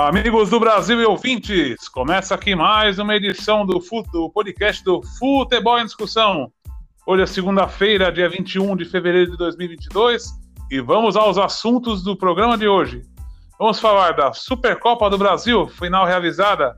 [0.00, 3.78] Amigos do Brasil e ouvintes, começa aqui mais uma edição do,
[4.10, 6.50] do podcast do Futebol em Discussão.
[7.06, 10.24] Hoje é segunda-feira, dia 21 de fevereiro de 2022,
[10.70, 13.02] e vamos aos assuntos do programa de hoje.
[13.58, 16.74] Vamos falar da Supercopa do Brasil, final realizada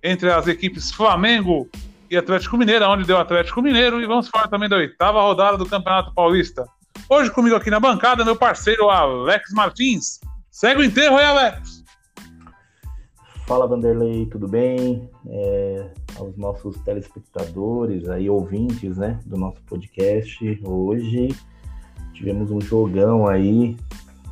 [0.00, 1.68] entre as equipes Flamengo
[2.08, 5.66] e Atlético Mineiro, onde deu Atlético Mineiro, e vamos falar também da oitava rodada do
[5.66, 6.64] Campeonato Paulista.
[7.08, 10.20] Hoje comigo aqui na bancada, meu parceiro Alex Martins.
[10.52, 11.79] Segue o enterro aí, Alex.
[13.50, 15.10] Fala Vanderlei, tudo bem?
[15.26, 20.60] É, aos nossos telespectadores aí, ouvintes, né, do nosso podcast.
[20.64, 21.34] Hoje
[22.12, 23.76] tivemos um jogão aí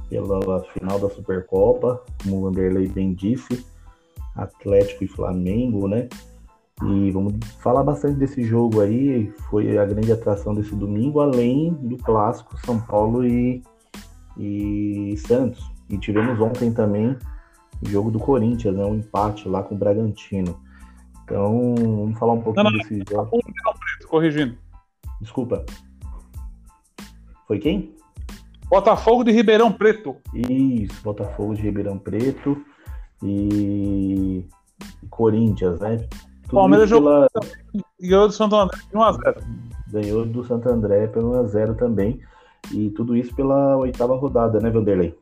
[0.09, 3.67] pela final da Supercopa, como o Vanderlei bem disse,
[4.37, 6.09] Atlético e Flamengo, né?
[6.85, 11.97] E vamos falar bastante desse jogo aí, foi a grande atração desse domingo, além do
[11.97, 13.65] clássico São Paulo e,
[14.39, 15.69] e Santos.
[15.91, 17.17] E tivemos ontem também
[17.83, 18.85] jogo do Corinthians, né?
[18.85, 20.61] Um empate lá com o Bragantino.
[21.25, 23.31] Então, vamos falar um pouquinho não, não, desse jogo.
[23.31, 24.57] Preto, corrigindo.
[25.21, 25.65] Desculpa.
[27.47, 27.95] Foi quem?
[28.69, 30.17] Botafogo de Ribeirão Preto.
[30.35, 32.63] Isso, Botafogo de Ribeirão Preto
[33.23, 34.45] e,
[35.03, 35.97] e Corinthians, né?
[36.43, 37.27] Tudo Palmeiras pela...
[38.01, 39.45] ganhou do Santo André 1x0.
[39.89, 42.21] Ganhou do Santo André pelo 1x0 também.
[42.73, 45.17] E tudo isso pela oitava rodada, né, Vanderlei?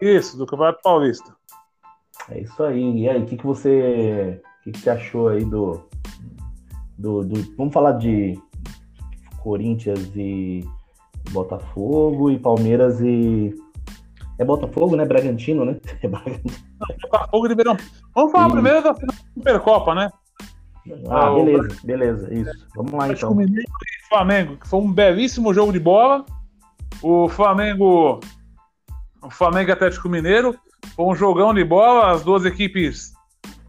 [0.00, 1.35] Isso, do Campeonato Paulista.
[2.30, 3.00] É isso aí.
[3.00, 4.40] E aí, o que, que você.
[4.60, 5.84] O que, que você achou aí do,
[6.98, 7.56] do, do.
[7.56, 8.38] Vamos falar de
[9.38, 10.64] Corinthians e
[11.30, 13.54] Botafogo e Palmeiras e.
[14.38, 15.04] É Botafogo, né?
[15.04, 15.78] Bragantino, né?
[16.02, 16.54] É Bragantino.
[17.02, 17.76] Botafogo e Ribeirão.
[18.14, 18.52] Vamos falar e...
[18.52, 18.94] primeiro da
[19.34, 20.10] Supercopa, né?
[21.08, 22.68] Ah, beleza, beleza, isso.
[22.74, 23.36] Vamos lá então.
[24.08, 26.24] Flamengo, que foi um belíssimo jogo de bola.
[27.02, 28.20] O Flamengo.
[29.22, 30.56] O Flamengo Atlético Mineiro.
[30.94, 33.12] Foi um jogão de bola, as duas equipes.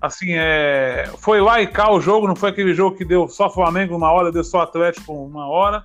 [0.02, 3.50] Assim, é, foi lá e cá o jogo, não foi aquele jogo que deu só
[3.50, 5.84] Flamengo uma hora, deu só Atlético uma hora.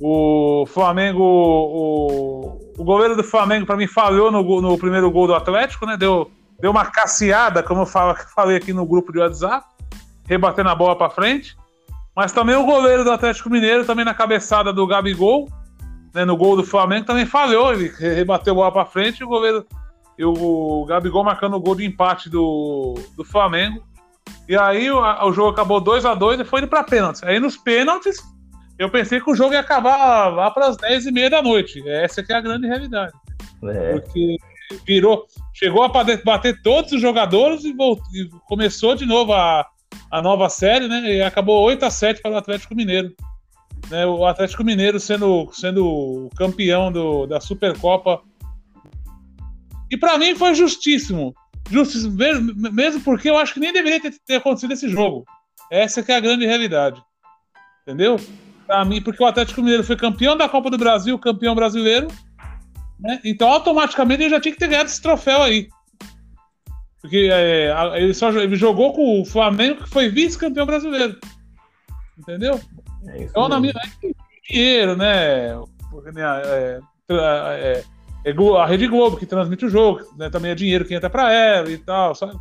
[0.00, 5.34] O Flamengo, o, o goleiro do Flamengo, para mim, falhou no, no, primeiro gol do
[5.34, 5.96] Atlético, né?
[5.96, 7.86] Deu, deu uma casseada, como eu
[8.34, 9.66] falei aqui no grupo de WhatsApp,
[10.24, 11.56] rebatendo a bola para frente.
[12.14, 15.48] Mas também o goleiro do Atlético Mineiro, também na cabeçada do Gabigol,
[16.14, 17.72] né, no gol do Flamengo, também falhou.
[17.72, 19.66] Ele rebateu a bola para frente e o goleiro
[20.18, 23.86] e o Gabigol marcando o gol de empate do, do Flamengo.
[24.48, 27.22] E aí o, o jogo acabou 2 a 2 e foi indo para pênaltis.
[27.22, 28.16] Aí nos pênaltis,
[28.78, 31.86] eu pensei que o jogo ia acabar lá para as 10 e meia da noite.
[31.88, 33.12] Essa que é a grande realidade.
[33.62, 33.92] É.
[33.92, 34.36] Porque
[34.84, 39.64] virou, chegou a bater todos os jogadores e, voltou, e começou de novo a,
[40.10, 41.14] a nova série, né?
[41.14, 43.14] E acabou 8 a 7 para o Atlético Mineiro.
[43.88, 48.20] Né, o Atlético Mineiro sendo, sendo campeão do, da Supercopa
[49.90, 51.34] e para mim foi justíssimo.
[51.70, 52.16] Justíssimo,
[52.72, 55.24] mesmo porque eu acho que nem deveria ter, ter acontecido esse jogo.
[55.70, 57.02] Essa que é a grande realidade.
[57.82, 58.16] Entendeu?
[58.66, 62.08] Para mim, porque o Atlético Mineiro foi campeão da Copa do Brasil, campeão brasileiro.
[63.00, 63.20] Né?
[63.24, 65.68] Então, automaticamente, ele já tinha que ter ganhado esse troféu aí.
[67.00, 71.18] Porque é, ele só ele jogou com o Flamengo, que foi vice-campeão brasileiro.
[72.18, 72.60] Entendeu?
[73.06, 73.72] É então, na minha.
[73.72, 74.10] É
[74.50, 75.48] dinheiro, né?
[75.48, 77.84] É, é,
[78.24, 80.28] é a Rede Globo que transmite o jogo, né?
[80.28, 82.38] Também é dinheiro que entra para ela e tal, sabe?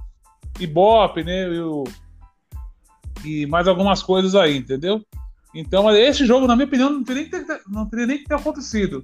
[0.60, 1.50] Ibope, né?
[1.50, 1.84] E, o...
[3.24, 5.02] e mais algumas coisas aí, entendeu?
[5.54, 9.02] Então, esse jogo, na minha opinião, não teria, nem, não teria nem que ter acontecido.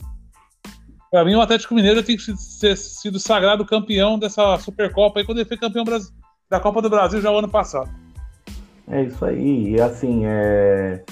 [1.10, 5.38] Para mim, o Atlético Mineiro tem que ser sido sagrado campeão dessa Supercopa aí, quando
[5.38, 5.86] ele foi campeão
[6.50, 7.90] da Copa do Brasil já o ano passado.
[8.88, 9.76] É isso aí.
[9.76, 11.04] E assim, é...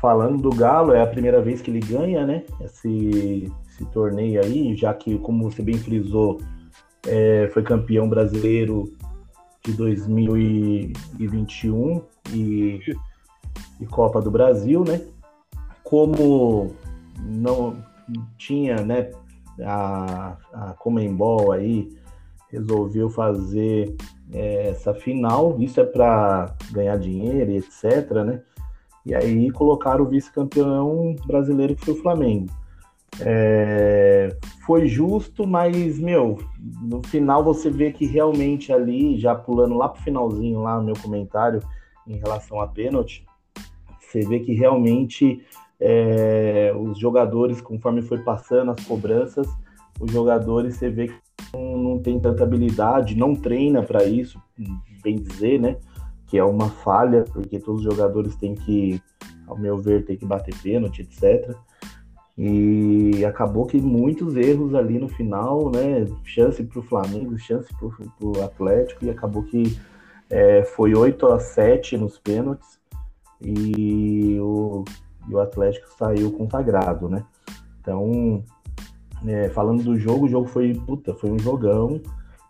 [0.00, 2.44] falando do Galo, é a primeira vez que ele ganha, né?
[2.60, 6.40] Esse esse torneio aí, já que, como você bem frisou,
[7.06, 8.90] é, foi campeão brasileiro
[9.62, 12.00] de 2021
[12.32, 12.80] e,
[13.80, 15.02] e Copa do Brasil, né?
[15.84, 16.74] Como
[17.18, 17.76] não
[18.38, 19.10] tinha, né,
[19.62, 21.88] a, a Comembol aí
[22.50, 23.96] resolveu fazer
[24.32, 28.42] é, essa final, isso é para ganhar dinheiro e etc, né?
[29.04, 32.50] E aí colocaram o vice-campeão brasileiro que foi o Flamengo.
[33.20, 34.36] É,
[34.66, 36.38] foi justo, mas, meu,
[36.82, 40.96] no final você vê que realmente ali, já pulando lá pro finalzinho, lá no meu
[40.96, 41.62] comentário,
[42.06, 43.24] em relação a pênalti,
[43.98, 45.42] você vê que realmente
[45.80, 49.46] é, os jogadores, conforme foi passando as cobranças,
[50.00, 51.14] os jogadores você vê que
[51.52, 54.40] não, não tem tanta habilidade, não treina para isso,
[55.02, 55.76] bem dizer, né?
[56.26, 59.00] Que é uma falha, porque todos os jogadores têm que,
[59.46, 61.54] ao meu ver, tem que bater pênalti, etc.
[62.38, 66.06] E acabou que muitos erros ali no final, né?
[66.22, 69.78] Chance para o Flamengo, chance para o Atlético, e acabou que
[70.28, 72.78] é, foi 8 a 7 nos pênaltis
[73.40, 74.84] e o,
[75.28, 77.24] e o Atlético saiu consagrado, né?
[77.80, 78.42] Então,
[79.26, 82.00] é, falando do jogo, o jogo foi, puta, foi um jogão.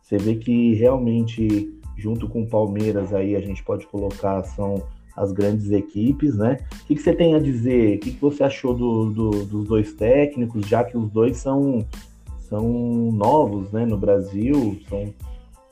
[0.02, 4.82] Você vê que realmente, junto com o Palmeiras, aí a gente pode colocar, são
[5.16, 6.58] as grandes equipes, né?
[6.82, 7.96] O que, que você tem a dizer?
[7.96, 11.86] O que, que você achou do, do, dos dois técnicos, já que os dois são,
[12.40, 12.68] são
[13.12, 14.78] novos né, no Brasil?
[14.88, 15.14] São,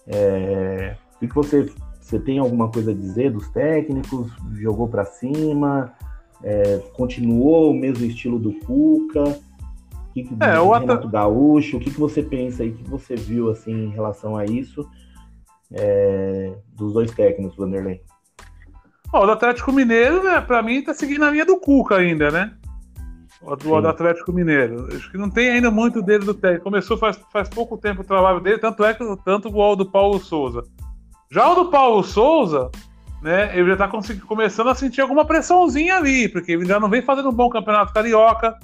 [0.06, 0.96] é...
[1.14, 1.70] O que, que você,
[2.00, 4.32] você tem alguma coisa a dizer dos técnicos?
[4.54, 5.92] Jogou para cima?
[6.42, 9.24] É, continuou o mesmo estilo do Cuca?
[9.24, 11.76] O que, que é, o Renato Gaúcho?
[11.76, 12.70] O que, que você pensa aí?
[12.70, 14.88] O que você viu assim em relação a isso
[15.72, 18.00] é, dos dois técnicos, Vanderlei?
[19.20, 22.52] O do Atlético Mineiro, né, pra mim, tá seguindo a linha do Cuca ainda, né?
[23.40, 24.88] O do, do, Atlético Mineiro.
[24.94, 26.64] Acho que não tem ainda muito dele do técnico.
[26.64, 30.18] Começou faz, faz pouco tempo o trabalho dele, tanto é que tanto o do Paulo
[30.18, 30.64] Souza.
[31.30, 32.70] Já o do Paulo Souza,
[33.22, 33.90] né, ele já tá
[34.26, 37.92] começando a sentir alguma pressãozinha ali, porque ele já não vem fazendo um bom campeonato
[37.92, 38.56] carioca.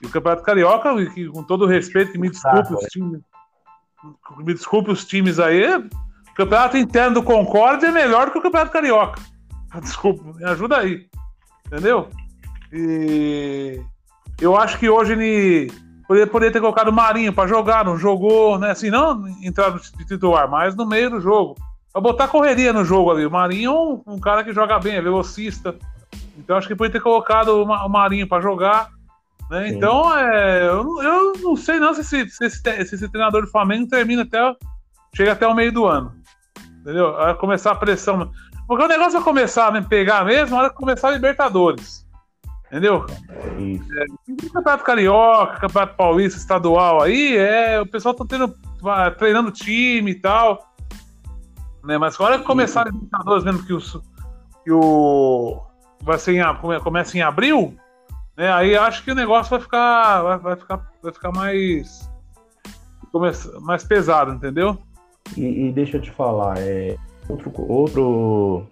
[0.00, 3.20] E o campeonato carioca, que, com todo o respeito, que me desculpe os times.
[4.38, 5.76] Me desculpe os times aí.
[5.76, 9.20] O campeonato interno do Concorde é melhor do que o campeonato carioca.
[9.80, 11.06] Desculpa, me ajuda aí.
[11.66, 12.08] Entendeu?
[12.72, 13.80] E
[14.40, 15.72] eu acho que hoje ele
[16.06, 18.70] poderia, poderia ter colocado o Marinho para jogar, não jogou, né?
[18.70, 21.56] Assim, não entrar no titular, mas no meio do jogo.
[21.92, 23.26] Pra botar correria no jogo ali.
[23.26, 25.74] O Marinho é um, um cara que joga bem, é velocista.
[26.36, 28.90] Então acho que poderia ter colocado o Marinho para jogar.
[29.50, 29.68] Né?
[29.68, 33.50] Então, é, eu, eu, não sei não se, se, se, esse, se, esse, treinador do
[33.50, 34.38] Flamengo termina até.
[35.14, 36.14] chega até o meio do ano.
[36.80, 37.12] Entendeu?
[37.12, 38.30] Vai começar a pressão.
[38.72, 42.06] Porque o negócio vai começar a me pegar mesmo na hora que começar a Libertadores.
[42.68, 43.04] Entendeu?
[43.58, 43.84] Isso.
[43.98, 44.06] É,
[44.50, 48.48] campeonato Carioca, Campeonato Paulista, Estadual aí, é, o pessoal tá tendo,
[49.18, 50.74] treinando time e tal.
[51.84, 51.98] Né?
[51.98, 54.00] Mas agora que começar a Libertadores, mesmo que, os,
[54.64, 55.62] que o.
[56.00, 57.76] Vai ser em, começa em abril,
[58.34, 58.50] né?
[58.50, 60.22] Aí acho que o negócio vai ficar.
[60.22, 62.10] Vai, vai ficar, vai ficar mais.
[63.60, 64.78] mais pesado, entendeu?
[65.36, 66.96] E, e deixa eu te falar, é,
[67.28, 68.66] Outro, outro,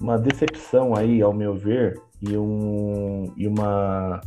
[0.00, 4.20] uma decepção aí, ao meu ver, e, um, e, uma,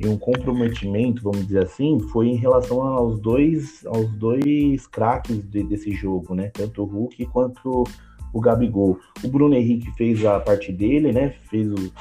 [0.00, 5.62] e um comprometimento, vamos dizer assim, foi em relação aos dois, aos dois craques de,
[5.64, 6.50] desse jogo, né?
[6.52, 7.84] Tanto o Hulk quanto
[8.32, 8.98] o Gabigol.
[9.22, 11.30] O Bruno Henrique fez a parte dele, né?
[11.50, 11.92] Fez, o,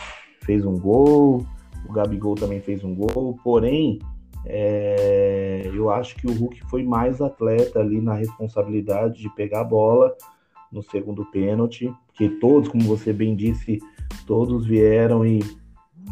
[0.44, 1.46] fez um gol,
[1.88, 4.00] o Gabigol também fez um gol, porém,
[4.46, 9.66] é, eu acho que o Hulk foi mais atleta ali na responsabilidade de pegar a
[9.66, 10.16] bola
[10.76, 13.80] no segundo pênalti, que todos, como você bem disse,
[14.28, 15.40] todos vieram e,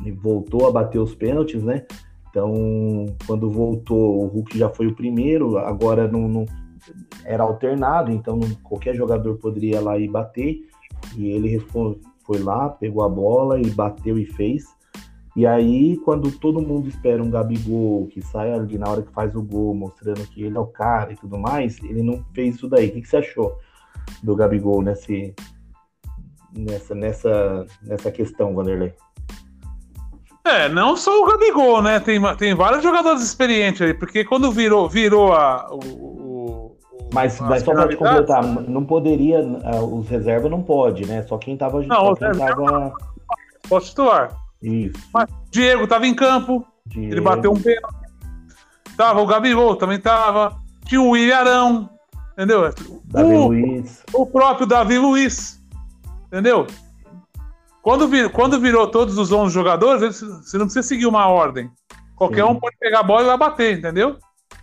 [0.05, 1.85] e voltou a bater os pênaltis, né?
[2.29, 6.45] Então, quando voltou, o Hulk já foi o primeiro, agora não, não
[7.25, 10.61] era alternado, então não, qualquer jogador poderia lá e bater.
[11.17, 14.65] E ele foi lá, pegou a bola e bateu e fez.
[15.35, 19.35] E aí, quando todo mundo espera um Gabigol que sai ali na hora que faz
[19.35, 22.69] o gol, mostrando que ele é o cara e tudo mais, ele não fez isso
[22.69, 22.87] daí.
[22.87, 23.57] O que, que você achou?
[24.21, 25.33] Do Gabigol nesse,
[26.55, 28.93] nessa, nessa, nessa questão, Vanderlei?
[30.45, 31.99] É, não só o Gabigol, né?
[31.99, 36.77] Tem, tem vários jogadores experientes aí, porque quando virou, virou a, o, o
[37.13, 41.21] mas, mas só para te completar, não poderia, os reservas não pode, né?
[41.23, 41.81] Só quem tava.
[41.83, 42.91] Não, quem tava...
[43.69, 44.35] Posso titular.
[44.61, 44.99] Isso.
[45.13, 47.13] Mas Diego tava em campo, Diego.
[47.13, 48.03] ele bateu um pênalti.
[48.97, 50.57] Tava o Gabigol, também tava.
[50.85, 51.89] Tinha o William Arão,
[52.33, 52.73] Entendeu?
[53.05, 54.03] Davi o, Luiz.
[54.13, 55.61] O próprio Davi Luiz.
[56.27, 56.65] Entendeu?
[57.81, 61.69] Quando, vir, quando virou todos os 11 jogadores, você não precisa seguir uma ordem.
[62.15, 62.51] Qualquer Sim.
[62.51, 64.17] um pode pegar a bola e vai bater, entendeu?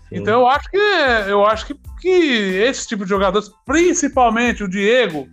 [0.08, 0.16] Sim.
[0.16, 0.78] Então eu acho que
[1.28, 5.28] eu acho que, que esse tipo de jogadores, principalmente o Diego,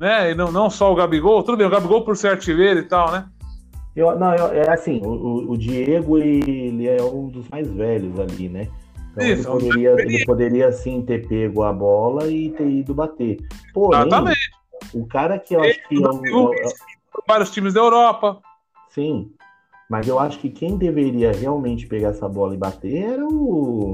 [0.00, 0.30] né?
[0.30, 3.10] E não, não só o Gabigol, tudo bem, o Gabigol por ser artilheiro e tal,
[3.10, 3.26] né?
[3.94, 8.20] Eu, não, eu, é assim, o, o Diego ele, ele é um dos mais velhos
[8.20, 8.68] ali, né?
[9.16, 13.38] Então Isso, ele, poderia, ele poderia sim ter pego a bola e ter ido bater.
[13.72, 14.50] Porém, Exatamente.
[14.92, 15.94] o cara que eu acho que.
[15.94, 16.68] É o, é
[17.26, 18.40] vários times da Europa.
[18.90, 19.32] Sim.
[19.88, 23.92] Mas eu acho que quem deveria realmente pegar essa bola e bater era o.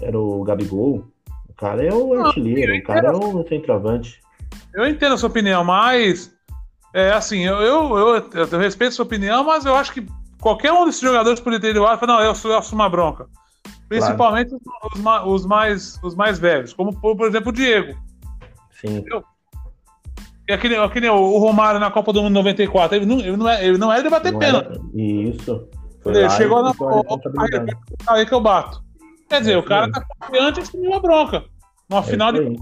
[0.00, 1.06] Era o Gabigol.
[1.48, 4.20] O cara é o artilheiro, o cara é o centroavante.
[4.74, 6.30] Eu entendo a sua opinião, mas.
[6.94, 10.06] É assim, eu, eu, eu, eu respeito a sua opinião, mas eu acho que
[10.38, 12.90] qualquer um desses jogadores poderia ter ido lá e falar, não, eu, eu assumo uma
[12.90, 13.26] bronca.
[13.98, 15.28] Principalmente claro.
[15.28, 17.94] os, os, mais, os mais velhos, como por exemplo o Diego.
[18.80, 18.96] Sim.
[18.98, 19.22] Entendeu?
[20.48, 22.96] É que, nem, que nem o Romário na Copa do Mundo 94.
[22.96, 24.80] Ele não, ele não, é, ele não é de bater não pênalti.
[24.94, 25.68] Isso.
[26.02, 26.72] Foi chegou na
[28.08, 28.82] aí que eu bato.
[29.28, 31.44] Quer dizer, é o cara tá confiante e assumiu a bronca.
[31.88, 32.56] No é final de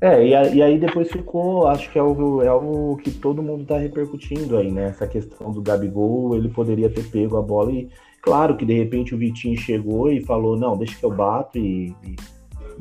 [0.00, 3.64] É, e, e, aí depois ficou, acho que é o, é o que todo mundo
[3.64, 4.88] tá repercutindo aí, né?
[4.88, 7.88] Essa questão do Gabigol, ele poderia ter pego a bola e,
[8.24, 11.94] claro que de repente o Vitinho chegou e falou, não, deixa que eu bato e,
[12.02, 12.16] e,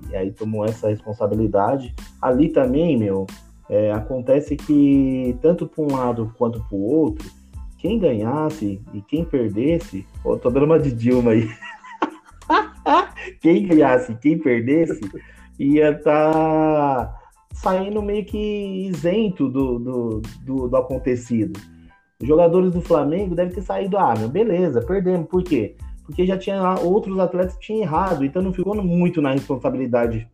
[0.10, 1.94] e aí tomou essa responsabilidade.
[2.22, 3.28] Ali também, meu,
[3.70, 7.30] é, acontece que tanto para um lado quanto para o outro,
[7.78, 11.50] quem ganhasse e quem perdesse, pô, tô dando uma de Dilma aí.
[13.42, 15.02] quem ganhasse, quem perdesse,
[15.60, 17.20] ia estar tá
[17.54, 21.60] saindo meio que isento do, do, do, do, acontecido.
[22.24, 25.28] Os jogadores do Flamengo devem ter saído, ah, meu, beleza, perdemos.
[25.28, 25.76] Por quê?
[26.06, 30.26] Porque já tinha outros atletas que tinham errado, então não ficou muito na responsabilidade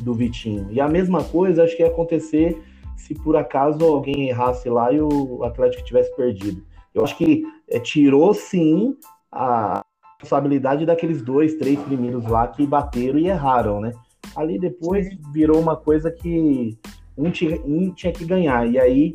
[0.00, 0.68] do Vitinho.
[0.70, 2.58] E a mesma coisa acho que ia acontecer
[2.96, 6.64] se por acaso alguém errasse lá e o Atlético tivesse perdido.
[6.94, 8.96] Eu acho que é, tirou sim
[9.30, 9.82] a
[10.18, 13.92] responsabilidade daqueles dois, três primeiros lá que bateram e erraram, né?
[14.34, 16.74] Ali depois virou uma coisa que
[17.18, 18.66] um tinha, um tinha que ganhar.
[18.66, 19.12] E aí,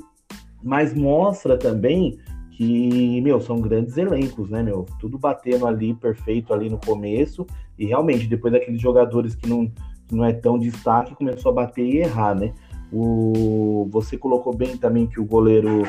[0.61, 2.19] mas mostra também
[2.51, 4.85] que, meu, são grandes elencos, né, meu?
[4.99, 7.47] Tudo batendo ali perfeito ali no começo.
[7.77, 9.67] E realmente, depois daqueles jogadores que não,
[10.07, 12.53] que não é tão destaque, começou a bater e errar, né?
[12.91, 15.83] O, você colocou bem também que o goleiro,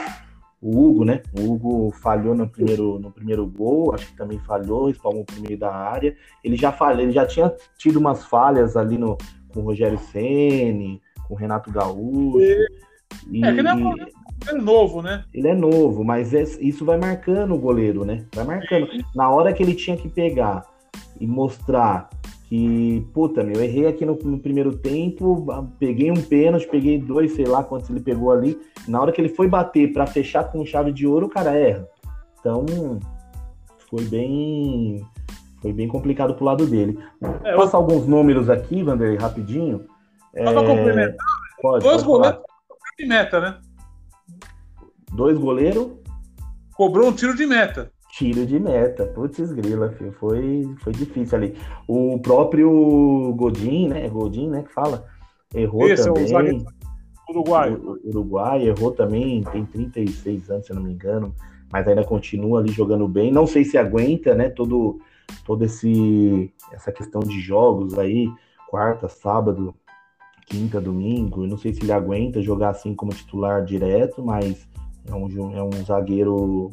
[0.63, 1.23] o Hugo, né?
[1.37, 5.59] O Hugo falhou no primeiro, no primeiro gol, acho que também falhou, espalmou pro meio
[5.59, 6.15] da área.
[6.45, 9.19] Ele já falhou, ele já tinha tido umas falhas ali no,
[9.53, 12.39] com o Rogério Ceni, com o Renato Gaúcho.
[13.31, 13.73] E, é que ele é,
[14.49, 15.25] é novo, né?
[15.33, 18.25] Ele é novo, mas é, isso vai marcando o goleiro, né?
[18.35, 18.89] Vai marcando.
[19.15, 20.65] Na hora que ele tinha que pegar
[21.21, 22.09] e mostrar
[22.49, 25.47] que, puta, meu, errei aqui no, no, primeiro tempo,
[25.79, 28.59] peguei um pênalti, peguei dois, sei lá quantos ele pegou ali.
[28.89, 31.87] Na hora que ele foi bater para fechar com chave de ouro, o cara erra.
[32.41, 32.67] Então,
[33.89, 35.07] foi bem
[35.61, 36.99] foi bem complicado pro lado dele.
[37.45, 37.83] É, Vou passar eu...
[37.83, 39.85] alguns números aqui, Vander, rapidinho.
[40.35, 40.53] Só é...
[40.53, 41.27] pra complementar,
[41.61, 42.50] pode, dois pode goleiros
[43.01, 43.59] de meta, né?
[45.13, 45.89] Dois goleiros?
[46.75, 49.07] Cobrou um tiro de meta tiro de meta.
[49.07, 50.13] Putz, grila, filho.
[50.13, 51.57] Foi, foi difícil ali.
[51.87, 54.09] O próprio Godin, né?
[54.09, 54.63] Godin, né?
[54.63, 55.07] Que fala.
[55.55, 56.33] Errou Esse também.
[56.33, 57.73] É o Uruguai.
[57.73, 61.35] O, Uruguai errou também, tem 36 anos, se não me engano,
[61.73, 63.33] mas ainda continua ali jogando bem.
[63.33, 64.49] Não sei se aguenta, né?
[64.51, 65.01] Todo,
[65.45, 68.29] todo esse essa questão de jogos aí,
[68.69, 69.75] quarta, sábado,
[70.51, 71.45] quinta, domingo.
[71.45, 74.69] Eu não sei se ele aguenta jogar assim como titular direto, mas
[75.09, 76.71] é um, é um zagueiro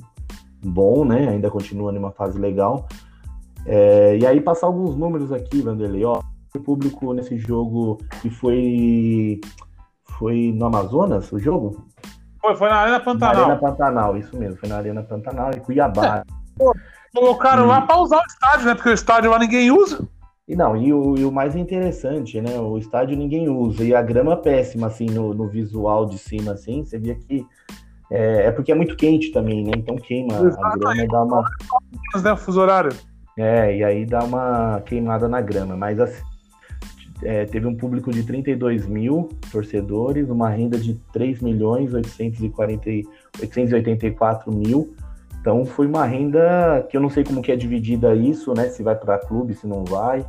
[0.65, 1.29] bom, né?
[1.29, 2.87] Ainda continua numa fase legal.
[3.65, 6.03] É, e aí passar alguns números aqui, Vanderlei.
[6.03, 6.19] Ó,
[6.55, 9.39] o público nesse jogo que foi
[10.17, 11.85] foi no Amazonas, o jogo?
[12.41, 13.35] Foi, foi na Arena Pantanal.
[13.35, 16.23] Na Arena Pantanal, isso mesmo, foi na Arena Pantanal em Cuiabá.
[16.59, 16.63] É.
[17.13, 17.67] colocaram e...
[17.67, 18.73] lá para usar o estádio, né?
[18.73, 20.07] Porque o estádio lá ninguém usa.
[20.47, 22.57] E não, e o, e o, mais interessante, né?
[22.57, 23.83] O estádio ninguém usa.
[23.83, 27.45] E a grama péssima, assim, no, no visual de cima, assim, você via que
[28.09, 29.71] é, é, porque é muito quente também, né?
[29.75, 31.43] Então queima a grama e dá uma.
[32.23, 32.91] Né, fuso horário.
[33.37, 35.75] É, e aí dá uma queimada na grama.
[35.75, 36.23] Mas assim,
[37.21, 42.89] é, teve um público de 32 mil torcedores, uma renda de 3 milhões 840,
[43.41, 44.95] 884 mil.
[45.41, 48.69] Então foi uma renda que eu não sei como que é dividida isso, né?
[48.69, 50.25] Se vai para clube, se não vai.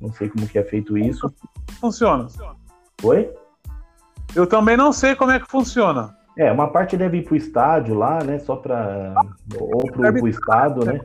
[0.00, 1.32] Não sei como que é feito isso.
[1.80, 2.26] Funciona.
[3.02, 3.32] Oi?
[4.34, 6.16] Eu também não sei como é que funciona.
[6.36, 8.38] É, uma parte deve ir para o estádio lá, né?
[8.38, 9.14] Só para.
[9.58, 11.00] Ou para o estado, né?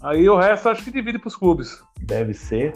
[0.00, 1.82] Aí o resto acho que divide para os clubes.
[2.00, 2.72] Deve ser.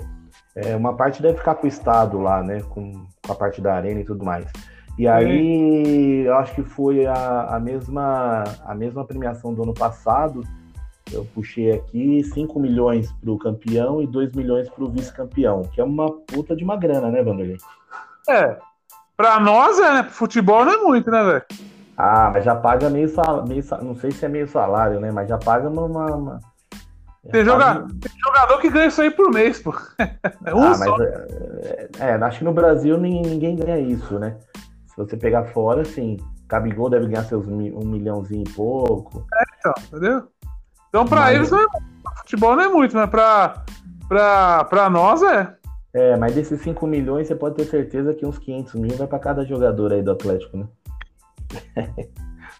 [0.56, 2.62] É, uma parte deve ficar para o estado lá, né?
[2.62, 4.50] Com, com, a parte da arena e tudo mais.
[4.98, 10.40] E aí, eu acho que foi a, a, mesma, a mesma premiação do ano passado.
[11.12, 15.80] Eu puxei aqui 5 milhões para o campeão e 2 milhões para o vice-campeão, que
[15.80, 17.56] é uma puta de uma grana, né, Vanderlei?
[18.28, 18.58] É,
[19.18, 20.04] Pra nós é, né?
[20.04, 21.42] Futebol não é muito, né, velho?
[21.96, 25.10] Ah, mas já paga meio salário, meio, não sei se é meio salário, né?
[25.10, 26.14] Mas já paga uma.
[26.14, 26.40] uma...
[27.28, 29.74] Tem, jogador, tem, jogador que ganha isso aí por mês, pô.
[30.46, 30.96] É um ah, só.
[30.96, 34.36] mas é, é, acho que no Brasil ninguém ganha isso, né?
[34.86, 39.26] Se você pegar fora, assim, Cabigol deve ganhar seus um milhãozinho e pouco.
[39.34, 40.28] É, então, entendeu?
[40.88, 41.36] Então, pra mas...
[41.36, 41.66] eles, não é,
[42.20, 43.64] futebol não é muito, mas pra,
[44.08, 45.56] pra, pra nós é.
[45.94, 49.18] É, mas desses 5 milhões você pode ter certeza que uns 500 mil vai para
[49.18, 50.66] cada jogador aí do Atlético, né?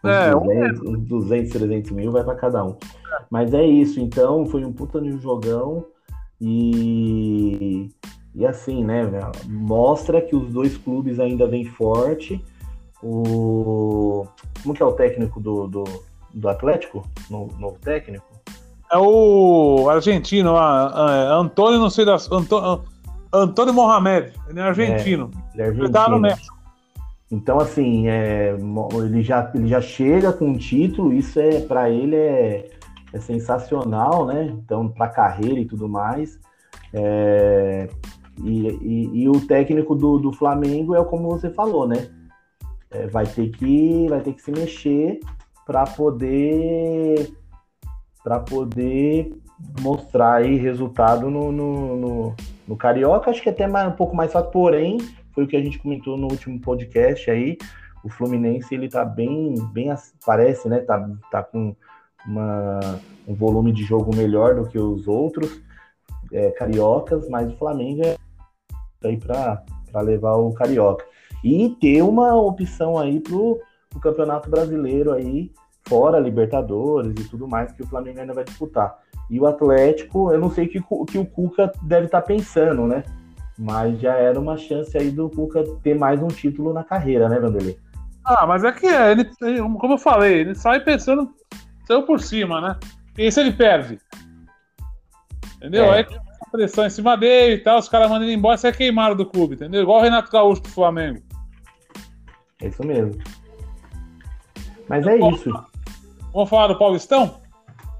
[0.02, 2.76] uns, é, 200, uns 200, 300 mil vai para cada um.
[3.30, 5.86] Mas é isso, então foi um puta de um jogão
[6.40, 7.90] e,
[8.34, 9.02] e assim, né,
[9.46, 12.42] mostra que os dois clubes ainda vêm forte.
[13.02, 14.26] O,
[14.62, 15.84] como que é o técnico do, do,
[16.34, 18.26] do Atlético, no novo técnico?
[18.90, 22.30] É o argentino lá, é, Antônio, não sei das.
[22.30, 22.84] Antônio,
[23.32, 25.30] Antônio Mohamed, ele é argentino.
[25.34, 25.92] É, ele é argentino.
[25.92, 26.58] Tá no México.
[27.30, 28.56] Então, assim, é,
[28.94, 32.70] ele, já, ele já chega com um título, isso é para ele é,
[33.12, 34.46] é, sensacional, né?
[34.46, 36.40] Então, para carreira e tudo mais.
[36.94, 37.88] É,
[38.42, 42.08] e, e, e, o técnico do, do Flamengo é como você falou, né?
[42.90, 45.20] É, vai ter que vai ter que se mexer
[45.68, 47.30] para poder
[48.24, 49.30] para poder
[49.82, 53.30] mostrar aí resultado no, no, no, no, Carioca.
[53.30, 54.98] Acho que até mais, um pouco mais fácil, porém,
[55.32, 57.58] foi o que a gente comentou no último podcast aí.
[58.02, 59.94] O Fluminense ele tá bem, bem
[60.24, 60.80] parece, né?
[60.80, 61.76] Tá, tá com
[62.26, 65.60] uma, um volume de jogo melhor do que os outros
[66.32, 68.16] é, cariocas, mas o Flamengo é
[69.04, 69.62] aí para
[70.00, 71.04] levar o carioca
[71.44, 73.60] e ter uma opção aí pro,
[73.98, 75.50] pro Campeonato Brasileiro aí
[75.86, 78.98] fora Libertadores e tudo mais que o Flamengo ainda vai disputar.
[79.30, 82.86] E o Atlético, eu não sei o que, que o Cuca deve estar tá pensando,
[82.86, 83.02] né?
[83.58, 87.38] Mas já era uma chance aí do Cuca ter mais um título na carreira, né,
[87.38, 87.78] Vanderlei?
[88.24, 89.24] Ah, mas é que é, ele,
[89.78, 91.30] como eu falei, ele sai pensando,
[91.86, 92.76] saiu por cima, né?
[93.16, 93.98] E se ele perde?
[95.56, 95.84] Entendeu?
[95.86, 95.98] É.
[95.98, 96.06] Aí
[96.50, 99.26] pressão em cima dele e tal, os caras mandam ele embora, você é queimado do
[99.26, 99.82] clube, entendeu?
[99.82, 101.20] Igual o Renato Gaúcho do Flamengo.
[102.62, 103.20] É isso mesmo.
[104.88, 105.50] Mas é isso.
[106.32, 107.40] Vamos falar do Paulistão?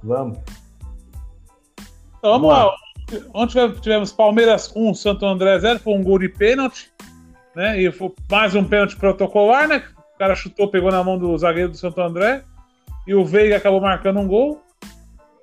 [0.03, 0.39] Vamos.
[2.19, 2.75] Então vamos, lá.
[3.35, 6.91] Ontem tivemos Palmeiras 1, Santo André 0, foi um gol de pênalti,
[7.55, 7.81] né?
[7.81, 9.85] E foi mais um pênalti protocolar, né?
[10.15, 12.45] O cara chutou, pegou na mão do zagueiro do Santo André.
[13.07, 14.63] E o Veiga acabou marcando um gol,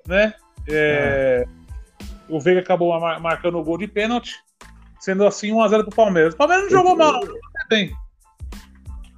[0.08, 0.34] né?
[0.68, 2.06] É, é.
[2.30, 4.36] O Veiga acabou marcando o gol de pênalti,
[5.00, 6.34] sendo assim 1x0 pro Palmeiras.
[6.34, 7.20] O Palmeiras não jogou mal,
[7.70, 7.92] bem.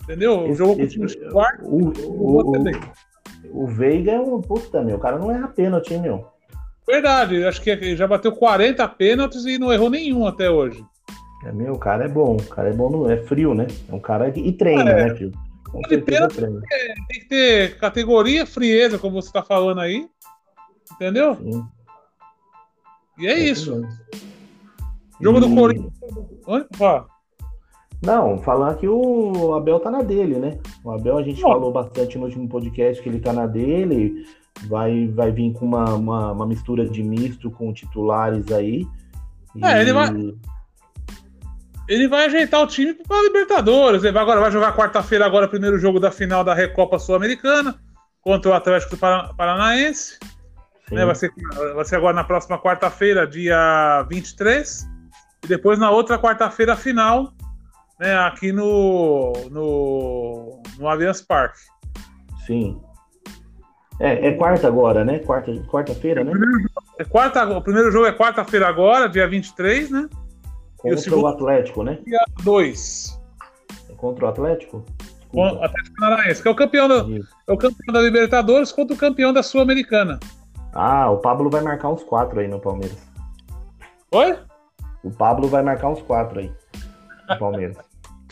[0.08, 0.46] Entendeu?
[0.46, 4.96] Esse, jogou com o time titular, o, o, o, o Veiga é um puta, meu.
[4.96, 6.26] O cara não erra pênalti, hein, meu.
[6.88, 10.82] Verdade, acho que já bateu 40 pênaltis e não errou nenhum até hoje.
[11.46, 12.38] É, meu, o cara é bom.
[12.38, 13.68] O cara é bom, no, é frio, né?
[13.90, 15.34] É um cara que, e treina, é, né, filho?
[15.70, 16.62] Com certeza treina.
[16.72, 20.08] É, tem que ter categoria, frieza, como você tá falando aí.
[20.94, 21.36] Entendeu?
[21.36, 21.66] Sim.
[23.20, 23.86] E é, é isso.
[25.20, 25.42] Jogo e...
[25.42, 25.94] do Corinthians.
[26.78, 27.17] Fala.
[28.02, 30.60] Não, falar que o Abel tá na dele, né?
[30.84, 31.50] O Abel a gente Bom.
[31.50, 34.26] falou bastante no último podcast que ele tá na dele,
[34.68, 38.86] vai, vai vir com uma, uma, uma mistura de misto com titulares aí.
[39.64, 39.82] É, e...
[39.82, 40.10] ele vai.
[41.90, 44.04] Ele vai ajeitar o time para Libertadores.
[44.04, 47.80] Ele vai, agora vai jogar quarta-feira agora o primeiro jogo da final da Recopa Sul-Americana
[48.22, 50.20] contra o Atlético Paranaense.
[50.92, 51.32] Né, vai, ser,
[51.74, 54.86] vai ser agora na próxima quarta-feira, dia 23.
[55.46, 57.34] E depois na outra quarta-feira final
[58.00, 61.60] né, aqui no, no, no Allianz Parque.
[62.46, 62.80] Sim.
[64.00, 65.20] É, é quarta agora, né?
[65.20, 66.32] Quarta, quarta-feira, né?
[67.00, 70.08] É quarta, o primeiro jogo é quarta-feira agora, dia 23, né?
[70.78, 72.00] Contra e o, segundo, o Atlético, né?
[72.06, 73.20] Dia 2.
[73.90, 74.86] É contra o Atlético?
[75.34, 76.96] o Atlético Paranaense, que é o campeão, da,
[77.48, 80.20] é o campeão da Libertadores contra o campeão da Sul-Americana.
[80.74, 82.98] Ah, o Pablo vai marcar uns quatro aí no Palmeiras.
[84.12, 84.38] Oi?
[85.04, 86.52] O Pablo vai marcar uns quatro aí
[87.30, 87.78] no Palmeiras.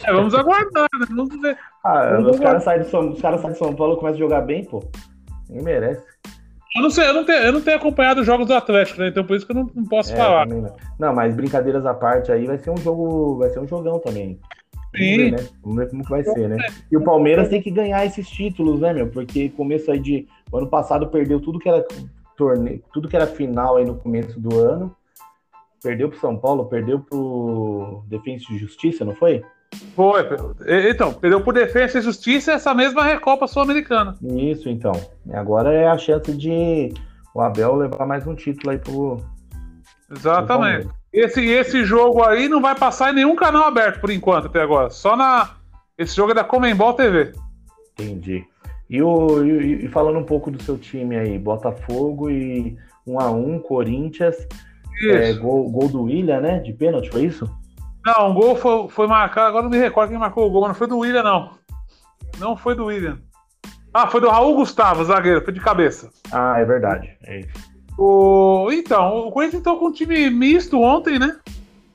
[0.03, 1.05] É, vamos aguardar, né?
[1.09, 1.57] Vamos ver.
[1.83, 4.19] Ah, vamos os caras saem de, São, cara sai de São Paulo e começam a
[4.19, 4.83] jogar bem, pô.
[5.49, 6.03] Nem merece.
[6.75, 9.07] Eu não sei, eu não tenho, eu não tenho acompanhado os jogos do Atlético, né?
[9.07, 10.45] Então por isso que eu não, não posso é, falar.
[10.45, 10.75] Não.
[10.99, 11.13] não.
[11.13, 14.37] mas brincadeiras à parte aí vai ser um jogo, vai ser um jogão também.
[14.91, 15.17] Vamos Sim.
[15.17, 15.47] Ver, né?
[15.63, 16.57] Vamos ver como que vai ser, né?
[16.91, 19.07] E o Palmeiras tem que ganhar esses títulos, né, meu?
[19.07, 20.27] Porque começo aí de.
[20.51, 21.85] O ano passado perdeu tudo que era
[22.35, 24.93] torneio, tudo que era final aí no começo do ano.
[25.85, 29.43] Perdeu pro São Paulo, perdeu pro Defensa de Justiça, não foi?
[29.95, 30.23] Foi.
[30.89, 34.17] Então, perdeu por defesa e justiça essa mesma Recopa Sul-Americana.
[34.23, 34.93] Isso, então.
[35.31, 36.91] Agora é a chance de
[37.35, 39.21] o Abel levar mais um título aí pro.
[40.09, 40.87] Exatamente.
[40.87, 44.61] Pro esse, esse jogo aí não vai passar em nenhum canal aberto por enquanto, até
[44.61, 44.89] agora.
[44.89, 45.51] Só na.
[45.99, 47.31] Esse jogo é da Comembol TV.
[47.93, 48.43] Entendi.
[48.89, 53.29] E, o, e, e falando um pouco do seu time aí, Botafogo e 1 a
[53.29, 54.35] 1 Corinthians.
[55.03, 56.59] É, gol, gol do William, né?
[56.59, 57.49] De pênalti, foi isso?
[58.05, 60.69] Não, o gol foi, foi marcado, agora não me recordo quem marcou o gol, mas
[60.69, 61.51] não foi do William, não.
[62.39, 63.17] Não foi do William.
[63.93, 66.09] Ah, foi do Raul Gustavo, zagueiro, foi de cabeça.
[66.31, 67.17] Ah, é verdade.
[67.23, 67.41] É
[67.97, 68.69] o...
[68.71, 71.37] Então, o Corinthians entrou com um time misto ontem, né?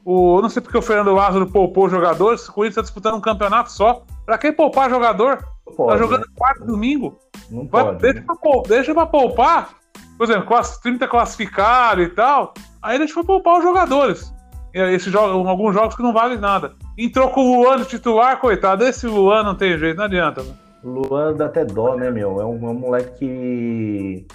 [0.05, 0.41] O...
[0.41, 2.49] Não sei porque o Fernando Lázaro poupou jogadores.
[2.49, 4.03] O Corinthians está disputando um campeonato só.
[4.25, 5.45] Pra quem poupar jogador?
[5.77, 6.33] Pode, tá jogando né?
[6.35, 7.19] quarto domingo.
[7.51, 7.99] Não Vai, pode.
[7.99, 8.27] Deixa, né?
[8.27, 9.75] pra, deixa pra poupar.
[10.17, 12.55] Por exemplo, 30 classificados e tal.
[12.83, 14.33] Aí deixa pra poupar os jogadores.
[14.73, 16.73] Esse jogo, alguns jogos que não valem nada.
[16.97, 18.85] Entrou com o Luan titular, coitado.
[18.85, 20.45] Esse Luan não tem jeito, não adianta.
[20.83, 22.41] Luan dá até dó, né, meu?
[22.41, 24.27] É um, é um moleque que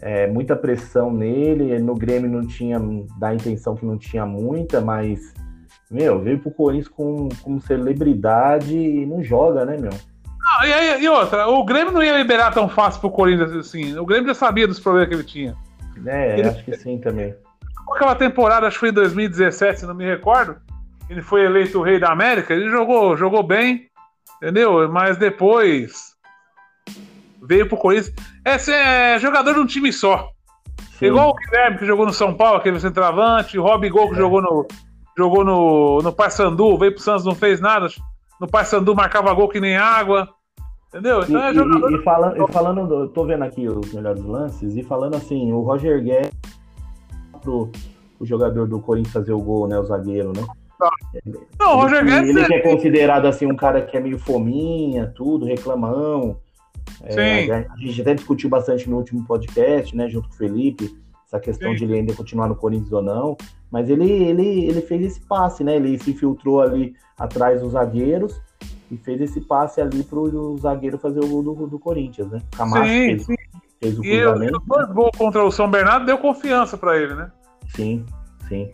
[0.00, 1.78] é, muita pressão nele.
[1.78, 2.78] No Grêmio não tinha,
[3.18, 5.34] dá a intenção que não tinha muita, mas,
[5.90, 9.92] meu, veio pro Corinthians com, com celebridade e não joga, né, meu?
[10.60, 13.96] Ah, e, e, outra, o Grêmio não ia liberar tão fácil pro Corinthians assim.
[13.98, 15.56] O Grêmio já sabia dos problemas que ele tinha.
[16.06, 17.34] É, ele, acho que sim também.
[17.94, 20.56] Aquela temporada, acho que foi em 2017, se não me recordo.
[21.08, 23.88] Ele foi eleito o rei da América, ele jogou, jogou bem,
[24.36, 24.88] entendeu?
[24.90, 26.14] Mas depois
[27.42, 28.14] veio pro Corinthians.
[28.44, 30.28] Esse é jogador de um time só.
[30.98, 31.06] Sim.
[31.06, 34.18] Igual o Guilherme que jogou no São Paulo, aquele centroavante, o Rob Gol que é.
[34.18, 34.66] jogou no
[35.16, 37.88] jogou no, no Paysandu, veio pro Santos, não fez nada.
[38.40, 40.28] No Paysandu marcava gol que nem água.
[40.88, 41.22] Entendeu?
[41.22, 41.90] Então é e, é jogador.
[41.90, 45.52] E, e, falando, e falando, eu tô vendo aqui os melhores lances, e falando assim,
[45.52, 46.30] o Roger Guedes
[47.38, 47.70] pro
[48.20, 49.78] o jogador do Corinthians fazer o gol, né?
[49.78, 50.44] O zagueiro, né?
[51.58, 52.30] Não, o Roger Guedes.
[52.30, 56.36] Ele, ele é considerado assim um cara que é meio fominha, tudo, reclamão.
[57.02, 60.96] É, a gente até discutiu bastante no último podcast, né, junto com o Felipe,
[61.26, 61.76] essa questão Sim.
[61.76, 63.36] de ele ainda continuar no Corinthians ou não.
[63.70, 65.76] Mas ele, ele, ele fez esse passe, né?
[65.76, 68.40] Ele se filtrou ali atrás dos zagueiros
[68.90, 72.40] e fez esse passe ali para o zagueiro fazer o gol do, do Corinthians, né?
[72.56, 73.34] Camacho sim, fez, sim.
[73.80, 74.52] Fez o e cruzamento.
[74.52, 77.30] E o gol contra o São Bernardo deu confiança para ele, né?
[77.74, 78.04] Sim,
[78.48, 78.70] sim.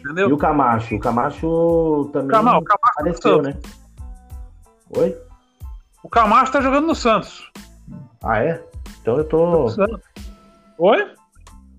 [0.00, 0.28] Entendeu?
[0.30, 0.94] E o Camacho?
[0.94, 3.58] O Camacho também Camacho, o Camacho tá apareceu, né?
[4.96, 5.16] Oi?
[6.02, 7.50] O Camacho tá jogando no Santos.
[8.22, 8.64] Ah, é?
[9.00, 9.66] Então eu tô.
[10.78, 11.12] Oi?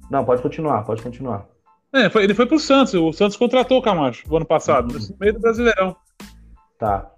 [0.10, 1.46] Não, pode continuar, pode continuar.
[1.94, 2.94] É, foi, ele foi pro Santos.
[2.94, 5.00] O Santos contratou o Camacho no ano passado, uhum.
[5.00, 5.96] no meio do Brasileirão.
[6.78, 7.10] Tá.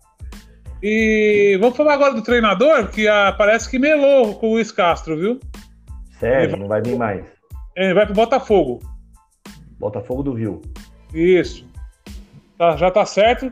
[0.82, 5.18] E vamos falar agora do treinador, que ah, parece que melou com o Luiz Castro,
[5.18, 5.40] viu?
[6.20, 7.26] Sério, vai, não vai vir mais.
[7.76, 8.80] Ele vai pro Botafogo.
[9.78, 10.62] Botafogo do Rio.
[11.14, 11.66] Isso.
[12.58, 13.52] Tá, já tá certo.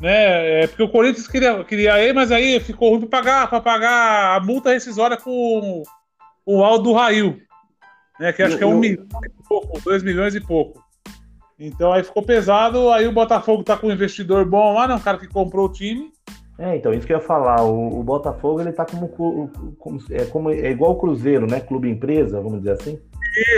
[0.00, 0.62] Né?
[0.62, 4.36] É porque o Corinthians queria, queria ele, mas aí ficou ruim para pagar, pra pagar
[4.36, 5.82] a multa rescisória com
[6.44, 7.40] o Aldo Rail.
[8.18, 8.32] Né?
[8.32, 8.78] Que acho eu, que é um eu...
[8.78, 10.82] milhão e pouco, dois milhões e pouco.
[11.58, 14.94] Então aí ficou pesado, aí o Botafogo tá com um investidor bom lá, né?
[14.94, 16.12] Um cara que comprou o time.
[16.58, 17.62] É, então, isso que eu ia falar.
[17.62, 19.50] O, o Botafogo, ele tá como, como,
[20.10, 20.50] é, como.
[20.50, 21.60] É igual o Cruzeiro, né?
[21.60, 22.98] Clube empresa, vamos dizer assim.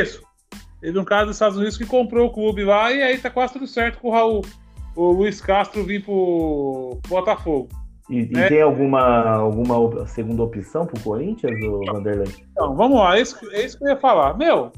[0.00, 0.22] Isso.
[0.80, 3.54] Teve um cara dos Estados Unidos que comprou o clube lá e aí tá quase
[3.54, 4.42] tudo certo com o Raul.
[4.94, 7.68] O Luiz Castro vir pro Botafogo.
[8.08, 8.48] E, e é.
[8.48, 12.32] tem alguma, alguma segunda opção pro Corinthians, o Vanderlei?
[12.52, 14.38] Então, vamos lá, é isso, é isso que eu ia falar.
[14.38, 14.72] Meu,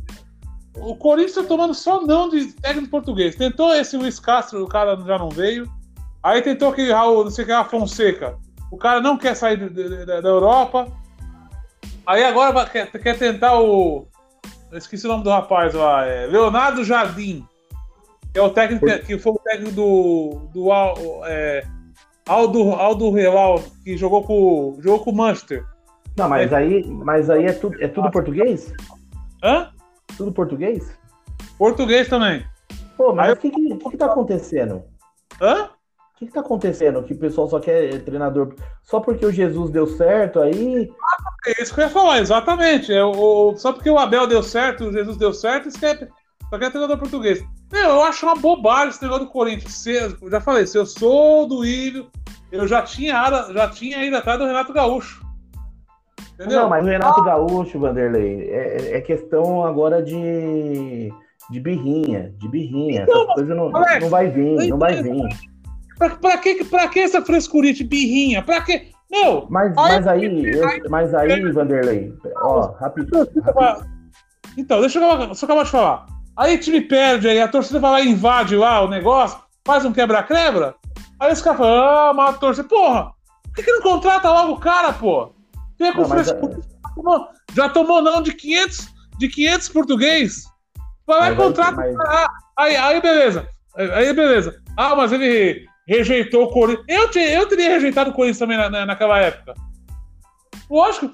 [0.77, 3.37] o Corinthians tá tomando só não de técnico português.
[3.37, 5.71] Tentou esse Luiz Castro, o cara já não veio.
[6.29, 8.37] Aí tentou aquele Raul, não sei o que, a Fonseca.
[8.71, 10.87] O cara não quer sair da, da Europa.
[12.07, 14.07] Aí agora quer, quer tentar o.
[14.71, 16.05] Eu esqueci o nome do rapaz lá.
[16.05, 17.47] É Leonardo Jardim.
[18.31, 20.51] Que é o técnico que foi o técnico do.
[20.53, 20.69] do
[21.25, 21.67] é,
[22.27, 25.65] Aldo, Aldo Real, que jogou com, jogou com o Manchester.
[26.15, 28.71] Não, mas é, aí, mas aí é, tudo, é tudo português?
[29.43, 29.71] Hã?
[30.15, 30.93] Tudo português?
[31.57, 32.45] Português também.
[32.99, 34.83] Pô, mas o que, que, que, que tá acontecendo?
[35.41, 35.71] Hã?
[36.19, 37.01] O que, que tá acontecendo?
[37.05, 38.53] Que o pessoal só quer treinador
[38.83, 40.91] só porque o Jesus deu certo aí.
[41.47, 42.93] É isso que eu ia falar, exatamente.
[42.93, 46.09] É, o, só porque o Abel deu certo, o Jesus deu certo, isso quer,
[46.51, 47.41] só quer treinador português.
[47.71, 49.73] Meu, eu acho uma bobagem esse negócio do Corinthians.
[49.75, 52.11] Se, já falei, se eu sou do Írio,
[52.51, 55.25] eu já tinha, já tinha ido atrás do Renato Gaúcho.
[56.35, 56.63] Entendeu?
[56.63, 57.25] Não, mas o Renato ah.
[57.25, 61.13] Gaúcho, Vanderlei, é, é questão agora de,
[61.49, 63.03] de birrinha, de birrinha.
[63.03, 65.29] Então, Essas coisas não, Alex, não vai vir, não vai vir.
[65.99, 68.43] Pra, pra, que, pra que essa frescurinha de birrinha?
[68.43, 68.91] Pra que.
[69.11, 73.27] Meu, mas, mas aí, eu, mas aí, Vanderlei, ó, rapidinho.
[74.57, 76.07] Então, deixa eu, deixa eu acabar de falar.
[76.37, 79.85] Aí o time perde, aí a torcida vai lá e invade lá o negócio, faz
[79.85, 80.75] um quebra-quebra.
[81.19, 83.13] Aí os caras falam, ah, mas a torcida, porra,
[83.45, 85.33] por que, que não contrata logo o cara, pô?
[85.79, 86.61] Tem com frescura.
[87.55, 90.45] Já tomou não de 500, de 500 português.
[91.07, 91.97] Vai lá e contrata mas...
[92.59, 93.49] aí, aí beleza.
[93.75, 94.61] Aí beleza.
[94.77, 96.85] Ah, mas ele rejeitou o Corinthians.
[96.87, 99.55] Eu, eu teria rejeitado o Corinthians também na, na, naquela época.
[100.71, 101.11] Lógico,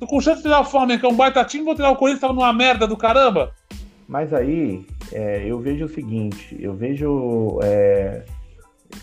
[0.00, 1.96] tô com chance de tirar o Flamengo, que é um baita time, vou tirar o
[1.96, 3.52] Corinthians, tava numa merda do caramba.
[4.08, 7.58] Mas aí, é, eu vejo o seguinte, eu vejo...
[7.62, 8.24] É,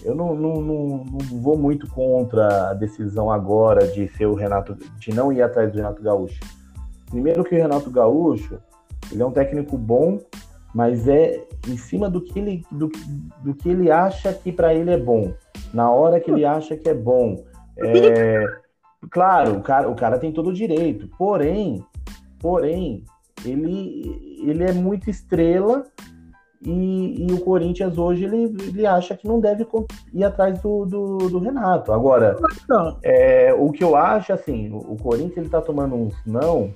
[0.04, 4.76] eu não, não, não, não, vou muito contra a decisão agora de ser o Renato,
[4.98, 6.40] de não ir atrás do Renato Gaúcho.
[7.10, 8.58] Primeiro que o Renato Gaúcho,
[9.12, 10.20] ele é um técnico bom,
[10.74, 12.90] mas é em cima do que ele, do,
[13.44, 15.34] do que ele acha que para ele é bom,
[15.74, 17.44] na hora que ele acha que é bom.
[17.78, 18.46] É,
[19.10, 21.84] claro, o cara, o cara tem todo o direito, porém,
[22.40, 23.04] porém,
[23.46, 25.84] ele, ele é muito estrela
[26.64, 29.66] E, e, o Corinthians hoje ele, ele acha que não deve
[30.14, 31.92] ir atrás do, do, do Renato.
[31.92, 32.38] Agora,
[33.02, 36.72] é, o que eu acho, assim, o, o Corinthians ele tá tomando uns não,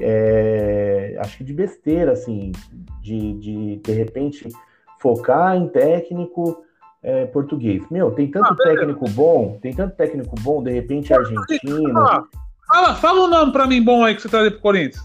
[0.00, 2.52] é, acho que de besteira, assim,
[3.00, 4.48] de, de de repente
[5.00, 6.64] focar em técnico
[7.02, 7.82] é, português.
[7.90, 11.92] Meu, tem tanto ah, técnico bom, tem tanto técnico bom, de repente argentino.
[12.66, 15.02] Fala, fala um nome pra mim bom aí que você traz pro Corinthians.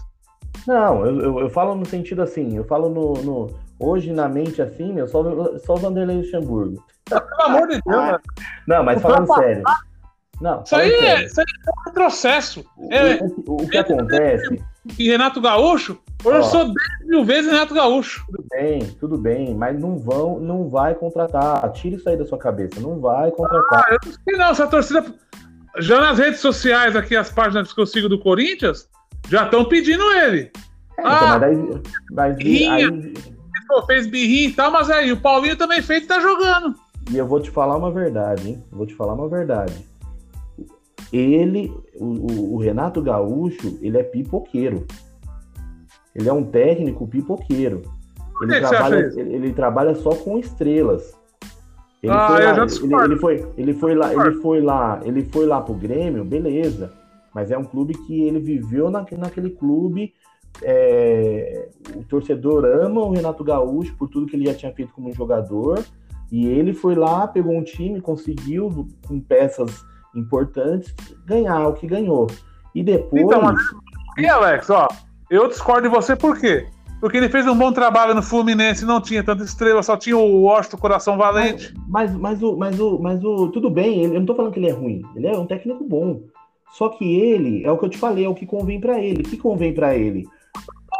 [0.66, 4.60] Não, eu, eu, eu, falo no sentido assim, eu falo no, no Hoje, na mente,
[4.60, 5.22] assim, meu, só,
[5.58, 6.84] só o Vanderlei Luxemburgo.
[7.04, 8.20] Pelo amor de Deus, ah,
[8.66, 9.62] Não, mas falando sério.
[10.40, 12.64] Não, isso, aí é, isso aí é um processo.
[12.76, 14.60] O, é, o, o que é, acontece.
[14.98, 18.24] E Renato Gaúcho, eu sou 10 mil vezes Renato Gaúcho.
[18.26, 21.70] Tudo bem, tudo bem, mas não vão, não vai contratar.
[21.72, 23.84] Tira isso aí da sua cabeça, não vai contratar.
[23.86, 25.04] Ah, eu não sei não, essa torcida.
[25.78, 28.88] Já nas redes sociais aqui, as páginas que eu sigo do Corinthians,
[29.28, 30.50] já estão pedindo ele.
[30.98, 33.14] É, então, ah, mas daí, mas aí,
[33.86, 36.74] fez birrinha e tal, mas aí o Paulinho também fez e tá jogando.
[37.10, 38.64] E eu vou te falar uma verdade, hein?
[38.70, 39.74] Vou te falar uma verdade.
[41.12, 44.86] Ele, o, o Renato Gaúcho, ele é pipoqueiro.
[46.14, 47.82] Ele é um técnico pipoqueiro.
[48.42, 51.16] Ele, trabalha, ele, ele, trabalha só com estrelas.
[52.02, 55.46] Ele ah, foi lá, ele, ele, foi, ele foi lá, ele foi lá, ele foi
[55.46, 56.92] lá pro Grêmio, beleza.
[57.34, 60.12] Mas é um clube que ele viveu na, naquele clube
[60.62, 65.12] é, o torcedor ama o Renato Gaúcho por tudo que ele já tinha feito como
[65.12, 65.84] jogador.
[66.30, 70.94] E ele foi lá, pegou um time, conseguiu, com peças importantes,
[71.26, 72.26] ganhar o que ganhou.
[72.74, 73.22] E depois.
[73.22, 73.60] Então, mas...
[74.18, 74.88] E Alex, ó,
[75.30, 76.66] eu discordo de você por quê?
[77.00, 80.42] Porque ele fez um bom trabalho no Fluminense, não tinha tanta estrela, só tinha o
[80.42, 81.72] Washington Coração Valente.
[81.88, 83.48] Mas, mas, mas, o, mas, o, mas o.
[83.48, 85.02] Tudo bem, eu não tô falando que ele é ruim.
[85.14, 86.22] Ele é um técnico bom.
[86.72, 89.22] Só que ele, é o que eu te falei, é o que convém para ele.
[89.22, 90.26] O que convém para ele?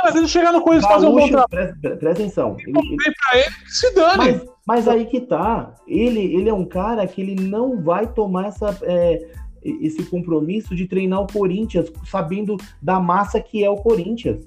[0.02, 1.76] Mas ele chegar no Corinthians fazer um bom trabalho.
[1.80, 2.56] Presta, atenção.
[2.58, 2.96] Ele, ele...
[2.96, 4.16] Pra ele, se dane.
[4.16, 5.74] Mas, mas, aí que tá.
[5.86, 9.26] Ele, ele é um cara que ele não vai tomar essa, é,
[9.62, 14.46] esse compromisso de treinar o Corinthians, sabendo da massa que é o Corinthians.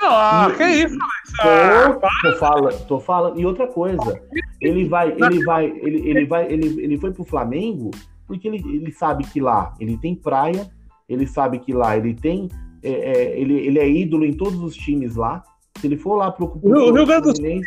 [0.00, 1.98] Ah, e, que isso, Alex?
[2.00, 3.40] Tô, ah, tô, falando, tô falando.
[3.40, 4.22] E outra coisa,
[4.60, 7.90] ele vai, ele vai, ele, ele vai, ele, ele foi pro Flamengo
[8.28, 10.70] porque ele, ele sabe que lá ele tem praia,
[11.08, 12.48] ele sabe que lá ele tem
[12.82, 15.42] é, é, ele, ele é ídolo em todos os times lá.
[15.78, 16.48] Se ele for lá pro.
[16.48, 17.60] pro Rio, Rio Grande do Sul.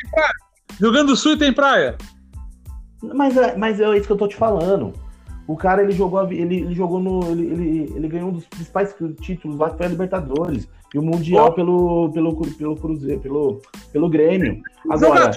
[0.79, 1.97] Rio Grande do Sul tem praia.
[3.01, 4.93] Mas, é, mas é isso que eu tô te falando.
[5.47, 7.23] O cara ele jogou, ele, ele jogou no.
[7.31, 10.67] Ele, ele, ele, ganhou um dos principais títulos lá, que foi a Libertadores.
[10.93, 11.53] E o Mundial oh.
[11.53, 14.61] pelo, pelo, pelo Cruzeiro, pelo, pelo Grêmio.
[14.89, 15.31] Agora.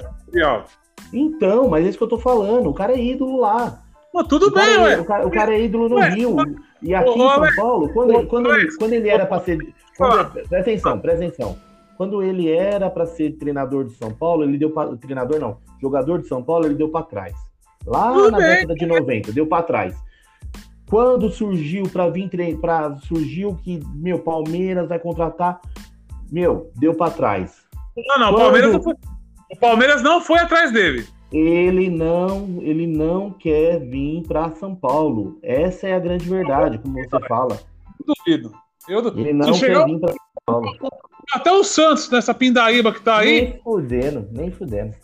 [1.12, 2.68] Então, mas é isso que eu tô falando.
[2.68, 3.82] O cara é ídolo lá.
[4.12, 5.00] Mas tudo o bem, cara, ué.
[5.00, 6.36] O cara, o cara, é ídolo no ué, Rio.
[6.84, 9.58] E aqui em São Paulo, quando, quando, quando ele era para ser.
[9.96, 11.56] Quando, presta atenção, presta atenção.
[11.96, 14.94] Quando ele era para ser treinador de São Paulo, ele deu para.
[14.98, 17.34] Treinador não, jogador de São Paulo, ele deu para trás.
[17.86, 18.48] Lá Tudo na bem.
[18.48, 19.96] década de 90, deu para trás.
[20.86, 22.28] Quando surgiu para vir
[22.60, 25.62] para surgiu que meu Palmeiras vai contratar,
[26.30, 27.62] meu, deu para trás.
[27.96, 28.42] Não, não, Quando...
[28.42, 28.94] Palmeiras foi...
[29.52, 35.36] o Palmeiras não foi atrás dele ele não, ele não quer vir para São Paulo.
[35.42, 37.58] Essa é a grande verdade, como você fala.
[38.06, 38.52] Duvido.
[38.88, 39.28] Eu duvido.
[39.28, 40.72] Ele não quer vir para São Paulo.
[41.32, 43.40] Até o Santos, nessa pindaíba que tá aí.
[43.40, 44.94] Nem fudendo, nem fudendo.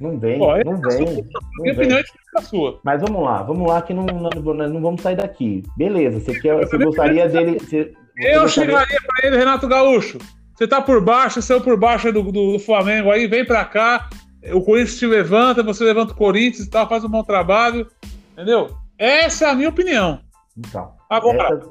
[0.00, 1.24] Não vem, Pô, não vem.
[1.60, 2.80] Minha opinião é sua.
[2.82, 5.62] Mas vamos lá, vamos lá que não, não, não vamos sair daqui.
[5.76, 7.58] Beleza, você, quer, você gostaria dele.
[7.60, 8.48] Você, eu gostaria...
[8.48, 10.18] chegaria para ele, Renato Gaúcho.
[10.56, 14.08] Você tá por baixo, saiu por baixo do, do, do Flamengo aí, vem para cá,
[14.52, 17.86] o Corinthians te levanta, você levanta o Corinthians e tal, faz um bom trabalho.
[18.32, 18.76] Entendeu?
[18.98, 20.20] Essa é a minha opinião.
[20.56, 20.92] Então.
[21.08, 21.70] Agora, essa...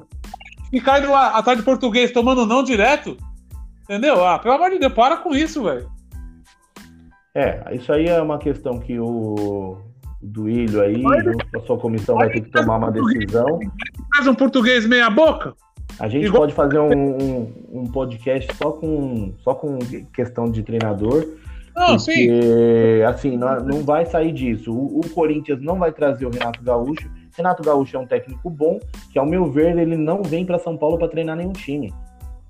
[0.70, 3.16] ficar indo lá atrás de português tomando não direto,
[3.84, 4.24] entendeu?
[4.24, 5.90] Ah, pelo amor de Deus, para com isso, velho.
[7.34, 9.78] É, isso aí é uma questão que o
[10.20, 11.02] Duílio aí,
[11.54, 13.60] a sua comissão vai ter que tomar uma decisão.
[14.14, 15.54] Faz um português meia boca?
[15.98, 16.42] A gente Igual...
[16.42, 19.78] pode fazer um, um, um, podcast só com, só com
[20.12, 21.26] questão de treinador
[21.78, 23.02] não, porque, sim.
[23.02, 24.72] assim, não, não vai sair disso.
[24.72, 27.10] O, o, Corinthians não vai trazer o Renato Gaúcho.
[27.36, 28.78] Renato Gaúcho é um técnico bom,
[29.12, 31.94] que ao meu ver ele não vem para São Paulo para treinar nenhum time.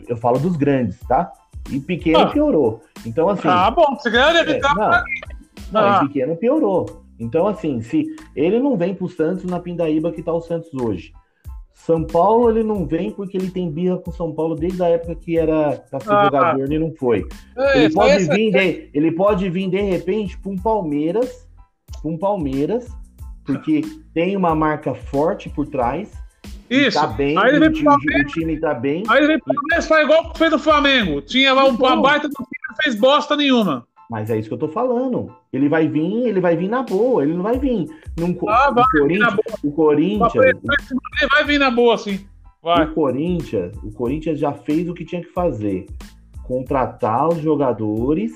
[0.06, 1.30] Eu falo dos grandes, tá?
[1.70, 2.30] E pequeno ah.
[2.30, 2.80] piorou.
[3.04, 3.48] Então assim.
[3.48, 4.90] Ah, bom, você ganhou deve é, não,
[5.72, 6.00] não, ah.
[6.00, 7.04] pequeno piorou.
[7.20, 11.12] Então assim, se ele não vem pro Santos na Pindaíba que tá o Santos hoje.
[11.78, 15.14] São Paulo ele não vem porque ele tem birra com São Paulo desde a época
[15.14, 17.24] que era para ser ah, jogador, ele não foi.
[17.56, 21.48] É, ele, pode vir de, ele pode vir de repente para um Palmeiras,
[22.04, 22.88] um Palmeiras,
[23.44, 23.80] porque
[24.12, 26.12] tem uma marca forte por trás.
[26.68, 27.00] Isso.
[27.00, 29.04] Tá bem, aí ele o, time, o time tá bem.
[29.08, 29.40] Aí ele
[29.80, 31.22] faz igual que fez no Flamengo.
[31.22, 33.87] Tinha lá um então, baita do time, não fez bosta nenhuma.
[34.10, 35.30] Mas é isso que eu tô falando.
[35.52, 37.86] Ele vai vir, ele vai vir na boa, ele não vai vir.
[38.18, 42.20] Num, Ah, vai o Corinthians, o Corinthians, Ele vai vir na boa, sim.
[42.62, 42.86] Vai.
[42.86, 45.86] o Corinthians, o Corinthians já fez o que tinha que fazer.
[46.42, 48.32] Contratar os jogadores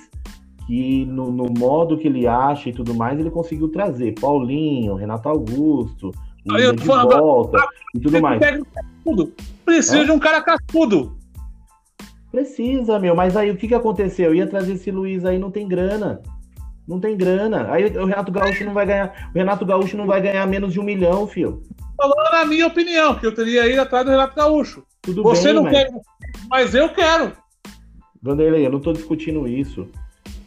[0.66, 4.14] que no, no modo que ele acha e tudo mais, ele conseguiu trazer.
[4.20, 6.12] Paulinho, Renato Augusto,
[6.50, 7.58] Aí eu tô de falando- volta
[7.94, 8.40] e tudo mais.
[8.40, 9.32] Cascudo.
[9.64, 10.04] Precisa Hã?
[10.04, 11.16] de um cara cascudo.
[12.32, 13.14] Precisa, meu.
[13.14, 14.30] Mas aí o que, que aconteceu?
[14.30, 16.22] Eu ia trazer esse Luiz aí, não tem grana.
[16.88, 17.70] Não tem grana.
[17.70, 19.30] Aí o Renato Gaúcho não vai ganhar.
[19.32, 21.62] O Renato Gaúcho não vai ganhar menos de um milhão, filho.
[21.96, 24.82] Falando na minha opinião, que eu teria ido atrás do Renato Gaúcho.
[25.02, 25.72] Tudo Você bem, não mas...
[25.72, 25.90] quer,
[26.48, 27.32] mas eu quero.
[28.20, 29.86] Vanderlei, eu não tô discutindo isso.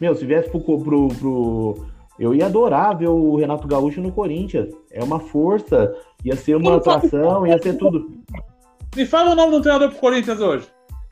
[0.00, 1.86] Meu, se viesse pro, pro, pro-
[2.18, 4.74] Eu ia adorar ver o Renato Gaúcho no Corinthians.
[4.90, 5.94] É uma força,
[6.24, 8.10] ia ser uma atração, ia ser tudo.
[8.94, 10.66] Me fala o nome do treinador pro Corinthians hoje.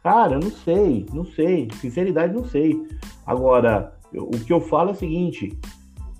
[0.04, 1.66] Cara, não sei, não sei.
[1.80, 2.80] Sinceridade, não sei.
[3.26, 5.58] Agora, eu- o que eu falo é o seguinte: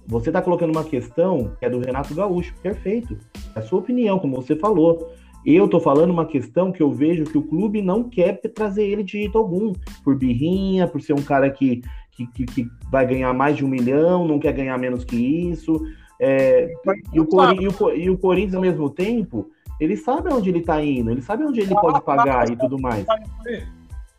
[0.07, 3.17] você tá colocando uma questão que é do Renato Gaúcho, perfeito.
[3.55, 5.11] É a sua opinião, como você falou.
[5.45, 9.03] Eu tô falando uma questão que eu vejo que o clube não quer trazer ele
[9.03, 9.75] de jeito algum.
[10.03, 13.69] Por birrinha, por ser um cara que, que, que- que vai ganhar mais de um
[13.69, 15.79] milhão, não quer ganhar menos que isso.
[16.19, 16.73] É,
[17.13, 17.27] e, o
[17.61, 21.23] e o e o Corinthians, ao mesmo tempo, ele sabe onde ele tá indo, ele
[21.23, 23.05] sabe onde ele pode pagar e tudo mais.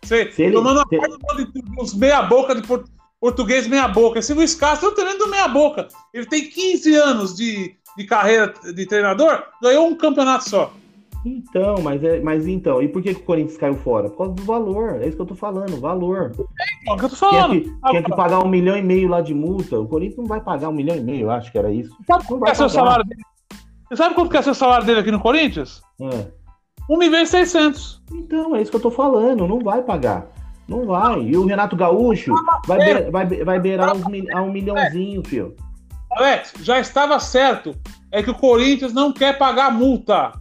[0.03, 2.85] Sei, Se ele- tomando se- de- uns meia-boca de por-
[3.19, 4.19] português meia-boca.
[4.19, 5.87] Esse Luiz Castro é o treinador do meia-boca.
[6.13, 10.71] Ele tem 15 anos de, de carreira de treinador, ganhou um campeonato só.
[11.25, 14.09] Então, mas é, mas então, e por que, que o Corinthians caiu fora?
[14.11, 16.31] Por causa do valor, é isso que eu tô falando, valor.
[16.87, 17.61] É o que eu tô Tinha falando.
[17.61, 19.79] que, tinha que pagar um milhão e meio lá de multa.
[19.79, 21.89] O Corinthians não vai pagar um milhão e meio, eu acho que era isso.
[22.05, 22.69] Sabe vai é seu pagar.
[22.69, 23.21] salário dele?
[23.95, 25.81] Você sabe quanto que é seu salário dele aqui no Corinthians?
[26.01, 26.27] É.
[26.89, 28.01] 1 milhão e 600.
[28.13, 30.27] Então, é isso que eu tô falando, não vai pagar.
[30.67, 31.21] Não vai.
[31.21, 32.33] E o Renato Gaúcho
[32.67, 35.55] vai, be- vai, vai beirar uns mil- a um milhãozinho, filho.
[36.11, 37.75] Alex, já estava certo.
[38.11, 40.31] É que o Corinthians não quer pagar multa.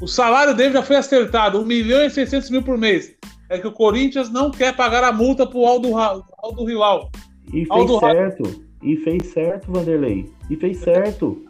[0.00, 3.14] O salário dele já foi acertado, 1 milhão e 600 mil por mês.
[3.48, 7.10] É que o Corinthians não quer pagar a multa pro Aldo, Ra- Aldo Hilal.
[7.48, 8.64] E fez Aldo Ra- certo.
[8.82, 10.30] E fez certo, Vanderlei.
[10.48, 11.42] E fez certo.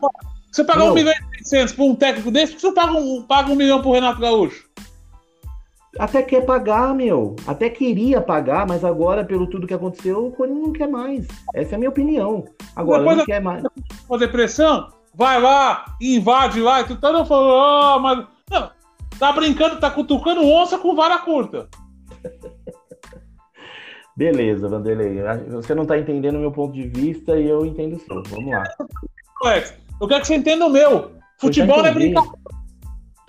[0.50, 0.92] Você pagar Não.
[0.92, 3.56] 1 milhão e 600 por um técnico desse, por que você paga um, paga um
[3.56, 4.68] milhão pro Renato Gaúcho?
[5.98, 7.34] Até quer pagar, meu.
[7.46, 11.26] Até queria pagar, mas agora, pelo tudo que aconteceu, o Corinthians não quer mais.
[11.54, 12.44] Essa é a minha opinião.
[12.76, 13.62] Agora, Depois não quer mais.
[14.08, 14.88] Fazer pressão?
[15.14, 17.00] Vai lá, invade lá e tudo.
[17.00, 18.26] Todo mundo falou, ah, mas.
[18.50, 18.70] Não,
[19.18, 21.68] tá brincando, tá cutucando onça com vara curta.
[24.16, 25.20] Beleza, Vanderlei.
[25.48, 28.22] Você não tá entendendo o meu ponto de vista e eu entendo o seu.
[28.24, 28.64] Vamos lá.
[29.42, 31.12] Alex, eu quero que você entenda o meu.
[31.38, 32.38] Futebol é brincadeira.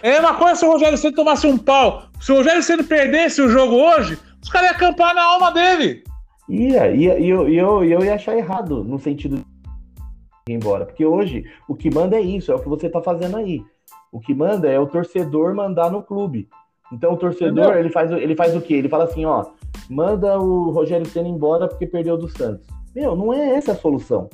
[0.02, 2.04] É uma coisa se o Rogério Ceni tomasse um pau.
[2.20, 6.04] Se o Rogério Ceni perdesse o jogo hoje, os caras iam acampar na alma dele.
[6.50, 10.86] Ia, ia, e eu, eu, eu ia achar errado no sentido de ir embora.
[10.86, 13.64] Porque hoje o que manda é isso, é o que você tá fazendo aí.
[14.12, 16.50] O que manda é o torcedor mandar no clube.
[16.92, 17.80] Então o torcedor, Entendeu?
[17.80, 18.74] ele faz, ele faz o quê?
[18.74, 19.46] Ele fala assim, ó,
[19.90, 22.68] manda o Rogério Senna embora porque perdeu do Santos.
[22.94, 24.30] Meu, não é essa a solução.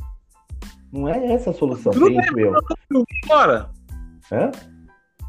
[0.98, 2.54] Não é essa a solução, Tudo penso eu.
[3.24, 3.70] Embora.
[4.32, 4.52] Hã?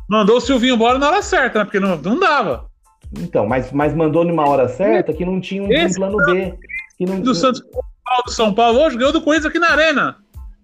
[0.08, 1.64] Mandou o Silvinho embora na hora certa, né?
[1.66, 2.70] Porque não, não dava.
[3.18, 6.58] Então, mas, mas mandou numa hora certa que não tinha um, um plano B.
[6.96, 10.16] Que não, Do Santos Paulo, do São Paulo hoje ganhou do Corinthians aqui na Arena.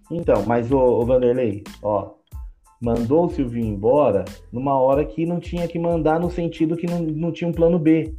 [0.09, 2.11] Então, mas o, o Vanderlei, ó,
[2.81, 6.99] mandou o Silvinho embora numa hora que não tinha que mandar no sentido que não,
[6.99, 8.13] não tinha um plano B.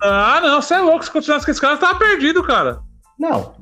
[0.00, 1.04] Ah, não, você é louco.
[1.04, 2.80] Se continuasse com esse cara, tava perdido, cara.
[3.20, 3.52] Não,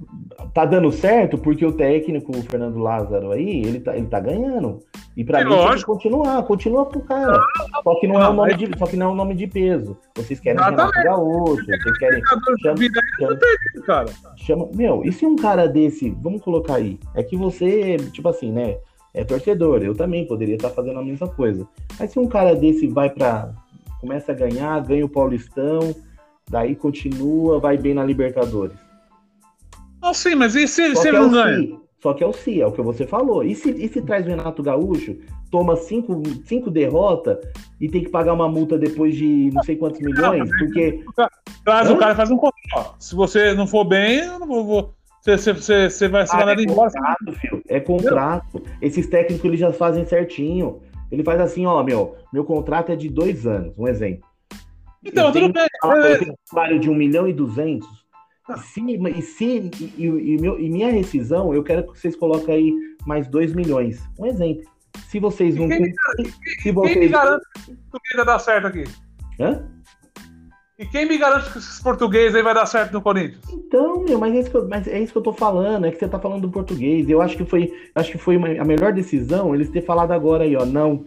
[0.54, 4.78] tá dando certo porque o técnico, o Fernando Lázaro aí, ele tá, ele tá ganhando.
[5.16, 7.36] E pra É mim tem que continuar, continua pro cara.
[7.82, 9.96] Só que não é o nome de, só que não é um nome de peso.
[10.16, 10.62] Vocês querem.
[10.62, 14.08] Renato Gaúcho, vocês querem Chama- chama- tá cara.
[14.36, 18.52] chama, meu, e se um cara desse, vamos colocar aí, é que você, tipo assim,
[18.52, 18.78] né,
[19.12, 21.66] é torcedor, eu também poderia estar fazendo a mesma coisa.
[21.98, 23.50] Mas se um cara desse vai pra,
[24.00, 25.80] começa a ganhar, ganha o Paulistão,
[26.48, 28.86] daí continua, vai bem na Libertadores.
[30.00, 31.56] Não, sim, mas e se, se ele é não ganha?
[31.58, 33.42] si, só que é o si, é o que você falou.
[33.42, 35.16] E se, e se traz o Renato Gaúcho,
[35.50, 37.38] toma cinco, cinco derrotas
[37.80, 41.04] e tem que pagar uma multa depois de não sei quantos milhões, porque
[41.64, 41.94] Traz Hã?
[41.94, 42.94] o cara e faz um contrato.
[42.98, 44.94] Se você não for bem, eu não vou.
[45.20, 46.90] Você, você, você, vai ser Ah, mandado é embora.
[46.90, 47.62] contrato, filho.
[47.68, 48.62] É contrato.
[48.80, 50.80] Esses técnicos eles já fazem certinho.
[51.10, 54.26] Ele faz assim, ó, meu, meu contrato é de dois anos, um exemplo.
[55.04, 55.66] Então, eu tudo tenho, bem.
[55.82, 57.88] ah, eu tenho um salário de um milhão e duzentos.
[58.56, 62.54] E se, e, se e, e- meu- e minha rescisão, eu quero que vocês coloquem
[62.54, 62.74] aí
[63.06, 64.02] mais dois milhões.
[64.18, 64.64] Um exemplo.
[65.08, 65.68] Se vocês não.
[65.68, 65.92] Quem-
[66.24, 67.10] Se Quem me vocês.
[67.10, 68.84] garante que tudo ia dar certo aqui?
[69.40, 69.64] Hã?
[70.78, 73.42] E quem me garante que esses portugueses aí vai dar certo no Corinthians?
[73.52, 75.90] Então, meu, mas é isso que eu, mas é isso que eu tô falando, é
[75.90, 77.08] que você tá falando do português.
[77.10, 80.44] Eu acho que foi, acho que foi uma, a melhor decisão eles ter falado agora
[80.44, 81.06] aí, ó, não.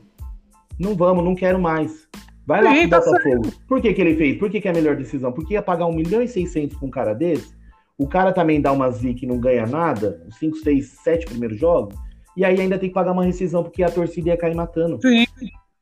[0.80, 2.08] Não vamos, não quero mais.
[2.52, 3.52] Vai lá Sim, pro tá Botafogo.
[3.68, 4.38] Por que, que ele fez?
[4.38, 5.32] Por que, que é a melhor decisão?
[5.32, 7.54] Porque ia pagar 1 milhão e 600 com um cara desse.
[7.98, 11.58] O cara também dá uma zica e não ganha nada, os 5, 6, 7 primeiros
[11.58, 11.96] jogos.
[12.36, 15.00] E aí ainda tem que pagar uma rescisão, porque a torcida ia cair matando.
[15.02, 15.26] Sim.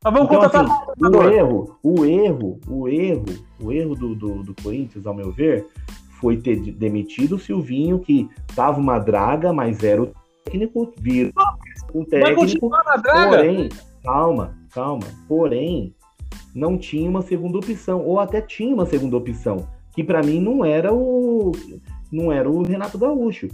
[0.03, 3.25] Mas vamos Então, contratar assim, o erro, o erro, o erro,
[3.61, 5.65] o erro do, do, do Corinthians, ao meu ver,
[6.21, 10.11] foi ter de- demitido o Silvinho, que tava uma draga, mas era o
[10.45, 11.31] técnico, vira
[11.93, 13.29] o Vai técnico, continuar na draga?
[13.37, 13.69] porém,
[14.03, 15.93] calma, calma, porém,
[16.55, 20.63] não tinha uma segunda opção, ou até tinha uma segunda opção, que pra mim não
[20.65, 21.51] era o
[22.11, 23.47] não era o Renato Gaúcho.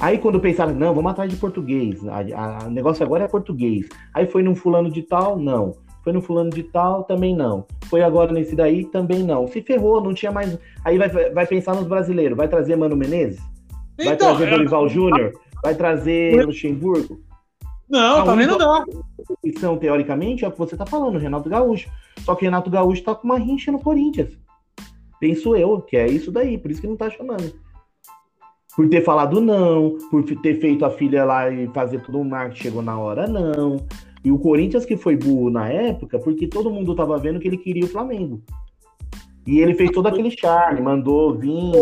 [0.00, 3.88] Aí quando pensaram, não, vamos atrás de português, o negócio agora é português.
[4.12, 5.74] Aí foi num fulano de tal, não.
[6.02, 7.64] Foi no fulano de tal, também não.
[7.86, 9.46] Foi agora nesse daí, também não.
[9.46, 10.58] Se ferrou, não tinha mais.
[10.84, 13.40] Aí vai, vai pensar nos brasileiros, vai trazer Mano Menezes?
[13.96, 15.32] Vai Então, trazer eu- Dorival Júnior?
[15.62, 17.20] Vai trazer Luxemburgo?
[17.94, 19.26] Não, também não única- dá.
[19.42, 21.88] opção, teoricamente, é o que você tá falando, Renato Gaúcho.
[22.20, 24.36] Só que Renato Gaúcho tá com uma rincha no Corinthians.
[25.20, 27.54] Penso eu, que é isso daí, por isso que não tá chamando.
[28.76, 32.62] Por ter falado não, por ter feito a filha lá e fazer todo o marketing,
[32.62, 33.76] chegou na hora, não.
[34.24, 37.58] E o Corinthians que foi burro na época, porque todo mundo tava vendo que ele
[37.58, 38.42] queria o Flamengo.
[39.46, 41.72] E ele fez todo aquele charme, mandou vir.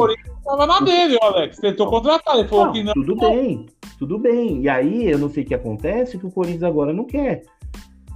[0.45, 1.59] Tava na dele, Alex.
[1.59, 2.93] Tentou contratar, ele falou Não, que não.
[2.93, 3.67] Tudo bem,
[3.99, 4.63] tudo bem.
[4.63, 7.43] E aí, eu não sei o que acontece, que o Corinthians agora não quer.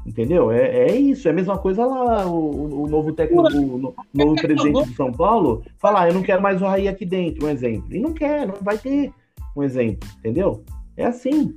[0.04, 0.50] Entendeu?
[0.52, 4.34] É, é isso, é a mesma coisa lá, o, o novo técnico, o no- novo
[4.36, 7.48] presidente de São Paulo, falar, ah, eu não quero mais o Raí aqui dentro, um
[7.50, 7.92] exemplo.
[7.92, 9.12] E não quer, não vai ter
[9.56, 10.62] um exemplo, entendeu?
[10.96, 11.56] É assim.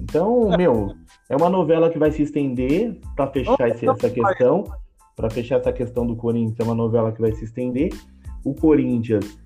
[0.00, 0.94] Então, meu,
[1.28, 4.64] é uma novela que vai se estender para fechar esse- essa questão,
[5.16, 7.92] para fechar essa questão do Corinthians, é uma novela que vai se estender.
[8.44, 9.38] O Corinthians,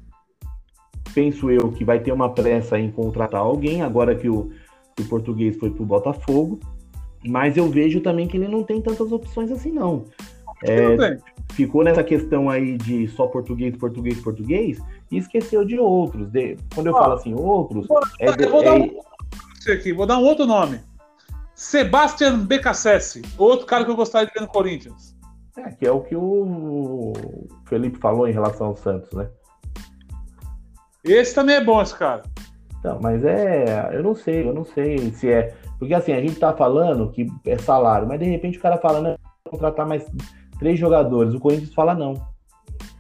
[1.15, 4.51] penso eu, que vai ter uma pressa em contratar alguém, agora que o,
[4.95, 6.61] que o português foi pro Botafogo.
[7.27, 10.05] Mas eu vejo também que ele não tem tantas opções assim, não.
[10.65, 11.19] É,
[11.53, 14.79] ficou nessa questão aí de só português, português, português,
[15.11, 16.29] e esqueceu de outros.
[16.31, 17.87] De- quando eu Ó, falo assim, outros,
[18.21, 19.01] é, de- eu vou dar é- um
[19.59, 20.81] esse aqui, vou dar um outro nome.
[21.55, 25.16] Sebastian Becassese, outro cara que eu gostaria de ver no Corinthians.
[25.57, 27.13] É, que é o que o
[27.67, 29.29] Felipe falou em relação ao Santos, né?
[31.05, 32.23] Esse também é bom, esse cara.
[32.79, 36.39] Então, mas é, eu não sei, eu não sei se é, porque assim, a gente
[36.39, 39.17] tá falando que é salário, mas de repente o cara fala, não,
[39.49, 40.07] contratar mais
[40.59, 42.15] três jogadores, o Corinthians fala não.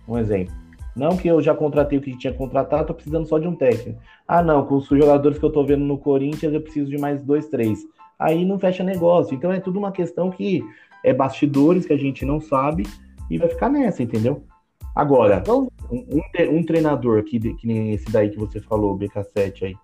[0.08, 0.54] Um exemplo.
[0.94, 4.00] Não que eu já contratei o que tinha contratado, tô precisando só de um técnico.
[4.26, 7.22] Ah, não, com os jogadores que eu tô vendo no Corinthians, eu preciso de mais
[7.22, 7.80] dois, três.
[8.18, 9.34] Aí não fecha negócio.
[9.34, 10.64] Então é tudo uma questão que
[11.06, 12.82] é bastidores que a gente não sabe
[13.30, 14.44] e vai ficar nessa, entendeu?
[14.94, 18.98] Agora, Então, um, um tre- treinador que, que nem esse daí que você falou, o
[18.98, 19.76] BK7 aí,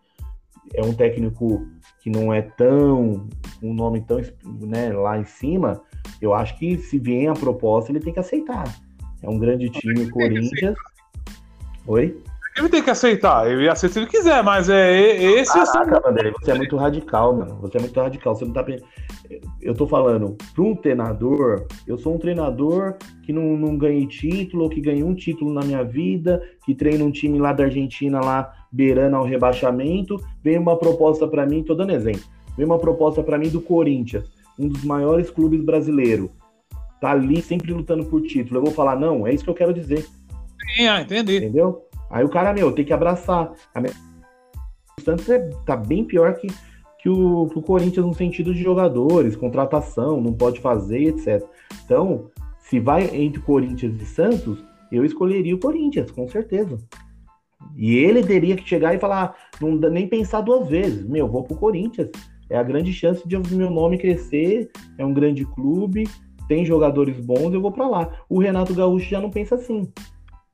[0.75, 1.65] é um técnico
[2.03, 3.29] que não é tão,
[3.63, 5.81] um nome tão né, lá em cima,
[6.21, 8.65] eu acho que se vier a proposta, ele tem que aceitar.
[9.23, 10.77] É um grande time, o Corinthians.
[11.87, 12.21] Oi?
[12.57, 13.51] ele tem que aceitar.
[13.51, 17.37] Ele aceita se ele quiser, mas é esse é Caraca, Vanderlei, você é muito radical,
[17.37, 17.59] mano.
[17.61, 18.35] Você é muito radical.
[18.35, 18.65] Você não tá.
[19.61, 24.65] Eu tô falando, para um treinador, eu sou um treinador que não, não ganhei título,
[24.65, 28.21] ou que ganhei um título na minha vida, que treina um time lá da Argentina,
[28.21, 30.21] lá beirando ao rebaixamento.
[30.43, 32.23] Vem uma proposta para mim, tô dando exemplo.
[32.57, 34.25] Vem uma proposta para mim do Corinthians,
[34.59, 36.31] um dos maiores clubes brasileiros.
[37.01, 38.59] Tá ali sempre lutando por título.
[38.59, 40.07] Eu vou falar, não, é isso que eu quero dizer.
[40.77, 41.39] Sim, ah, entendi.
[41.39, 41.83] Entendeu?
[42.11, 43.53] Aí o cara, meu, tem que abraçar.
[43.75, 43.91] A me-
[44.99, 46.47] O Santos é, tá bem pior que,
[47.03, 51.45] que, o, que o Corinthians no sentido de jogadores, contratação, não pode fazer, etc.
[51.85, 52.31] Então,
[52.61, 56.79] se vai entre Corinthians e Santos, eu escolheria o Corinthians, com certeza.
[57.77, 61.05] E ele teria que chegar e falar, não dá nem pensar duas vezes.
[61.05, 62.11] Meu, vou pro Corinthians.
[62.49, 66.07] É a grande chance de meu nome crescer, é um grande clube,
[66.47, 68.25] tem jogadores bons, eu vou pra lá.
[68.29, 69.91] O Renato Gaúcho já não pensa assim.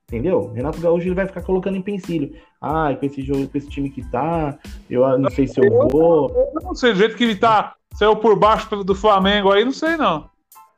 [0.07, 0.53] Entendeu?
[0.53, 2.33] Renato Gaúcho ele vai ficar colocando em pensilho.
[2.61, 4.59] Ah, com esse jogo, com esse time que tá,
[4.91, 6.29] eu não sei se eu vou.
[6.31, 9.73] Eu não sei, do jeito que ele tá, saiu por baixo do Flamengo aí, não
[9.73, 10.29] sei não.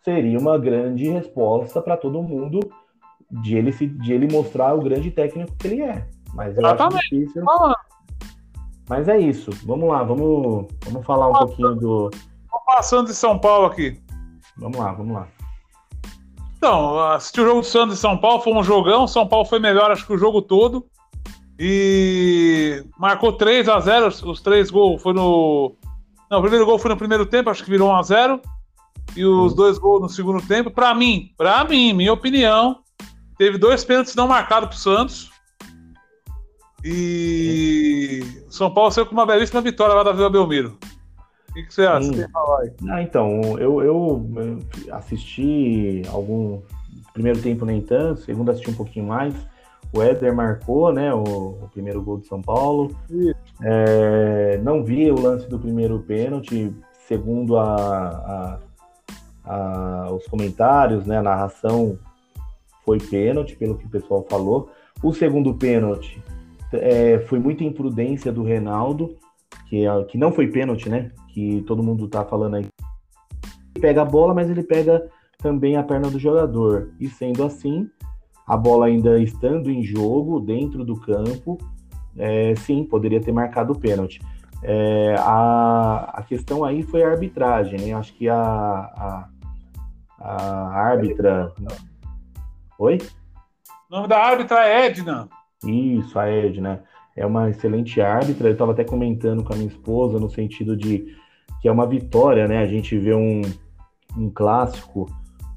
[0.04, 2.60] Seria uma grande resposta para todo mundo
[3.30, 6.06] de ele, se, de ele mostrar o grande técnico que ele é.
[6.34, 7.10] Mas eu acho Exatamente.
[7.10, 7.44] difícil.
[7.44, 7.76] Falando.
[8.88, 9.50] Mas é isso.
[9.64, 12.10] Vamos lá, vamos, vamos falar um pouquinho do.
[12.10, 14.00] Tô passando de São Paulo aqui.
[14.56, 15.28] Vamos lá, vamos lá.
[16.56, 19.06] Então, assisti o jogo do Santos e São Paulo, foi um jogão.
[19.06, 20.84] São Paulo foi melhor, acho que o jogo todo.
[21.62, 25.76] E marcou 3 a 0 os- três gols foi no.
[26.30, 28.40] Não, o primeiro gol foi no primeiro tempo, acho que virou 1 a 0
[29.14, 29.56] E os Sim.
[29.56, 30.70] dois gols no segundo tempo.
[30.70, 32.78] Pra mim, pra mim, minha opinião,
[33.36, 35.30] teve dois pênaltis não marcados pro Santos.
[36.84, 40.78] E o São Paulo saiu com uma belíssima vitória lá da Vila Belmiro.
[41.50, 42.06] O que, que você acha?
[42.10, 42.26] Você
[42.88, 44.26] ah, então, eu, eu
[44.92, 46.62] assisti algum.
[47.12, 49.34] Primeiro tempo nem tanto, segundo assisti um pouquinho mais.
[49.92, 52.94] O Éder marcou, né, o, o, primeiro gol de São Paulo.
[53.62, 56.72] É, não vi o lance do primeiro pênalti,
[57.08, 58.58] segundo a, a,
[59.44, 61.98] a, os comentários, né, a narração
[62.84, 64.70] foi pênalti, pelo que o pessoal falou.
[65.02, 66.22] O segundo pênalti
[66.72, 69.16] é, foi muita imprudência do Reinaldo,
[69.68, 71.10] que, é, que não foi pênalti, né?
[71.28, 72.66] Que todo mundo tá falando aí.
[73.74, 76.90] Ele pega a bola, mas ele pega também a perna do jogador.
[77.00, 77.88] E sendo assim,
[78.50, 81.56] a bola ainda estando em jogo, dentro do campo,
[82.18, 84.20] é, sim, poderia ter marcado o pênalti.
[84.60, 87.92] É, a, a questão aí foi a arbitragem, né?
[87.94, 89.28] Acho que a, a,
[90.18, 91.52] a árbitra.
[92.76, 92.98] Oi?
[93.88, 95.28] O nome da árbitra é Edna.
[95.64, 96.82] Isso, a Edna.
[97.16, 98.48] É uma excelente árbitra.
[98.48, 101.16] Eu estava até comentando com a minha esposa no sentido de
[101.62, 102.58] que é uma vitória, né?
[102.58, 103.42] A gente vê um,
[104.16, 105.06] um clássico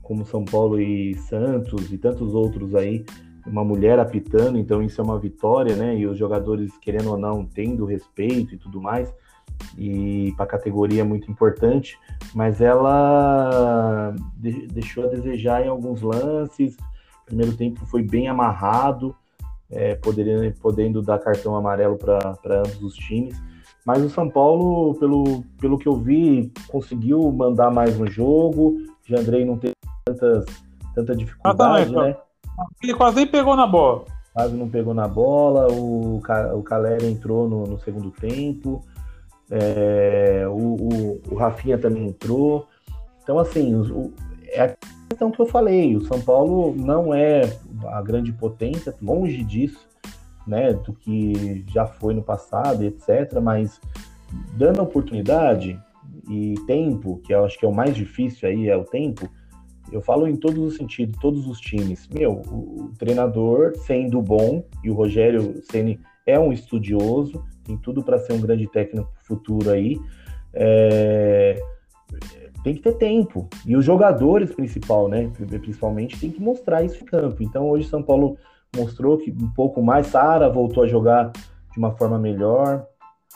[0.04, 3.04] como São Paulo e Santos e tantos outros aí,
[3.48, 5.98] uma mulher apitando, então isso é uma vitória, né?
[5.98, 9.14] E os jogadores, querendo ou não, tendo respeito e tudo mais,
[9.78, 11.98] e para a categoria é muito importante,
[12.34, 16.76] mas ela de deixou a desejar em alguns lances.
[17.24, 19.16] O primeiro tempo foi bem amarrado,
[19.70, 19.98] é,
[20.62, 23.42] podendo dar cartão amarelo para ambos os times.
[23.86, 28.78] Mas o São Paulo, pelo, pelo que eu vi, conseguiu mandar mais no jogo.
[29.10, 29.74] O Andrei não teve
[30.06, 30.46] tantas,
[30.94, 32.16] tanta dificuldade, né?
[32.82, 34.06] Ele quase nem pegou na bola.
[34.34, 35.72] Quase não pegou na bola.
[35.72, 38.84] O, o Calera entrou no, no segundo tempo.
[39.50, 42.68] É, o, o, o, Rafinha também entrou.
[43.24, 44.14] Então, assim, o,
[44.50, 44.76] é a
[45.10, 45.96] questão que eu falei.
[45.96, 47.42] O São Paulo não é
[47.88, 49.88] a grande potência, longe disso,
[50.46, 50.74] né?
[50.74, 53.40] Do que já foi no passado, etc.
[53.42, 53.80] Mas
[54.56, 55.80] dando oportunidade
[56.30, 59.30] e tempo, que eu acho que é o mais difícil aí, é o tempo
[59.94, 62.10] eu falo em todos os sentidos, todos os times.
[62.10, 68.18] Meu, o, treinador sendo bom, e o Rogério Ceni é um estudioso, tem tudo para
[68.18, 70.00] ser um grande técnico futuro aí.
[70.54, 71.62] É,
[72.64, 73.48] tem que ter tempo.
[73.66, 75.32] E os jogadores principal, né?
[75.62, 77.44] Principalmente, tem que mostrar isso em campo.
[77.44, 78.38] Então hoje São Paulo
[78.76, 81.32] mostrou que um pouco mais, Sara voltou a jogar
[81.72, 82.86] de uma forma melhor,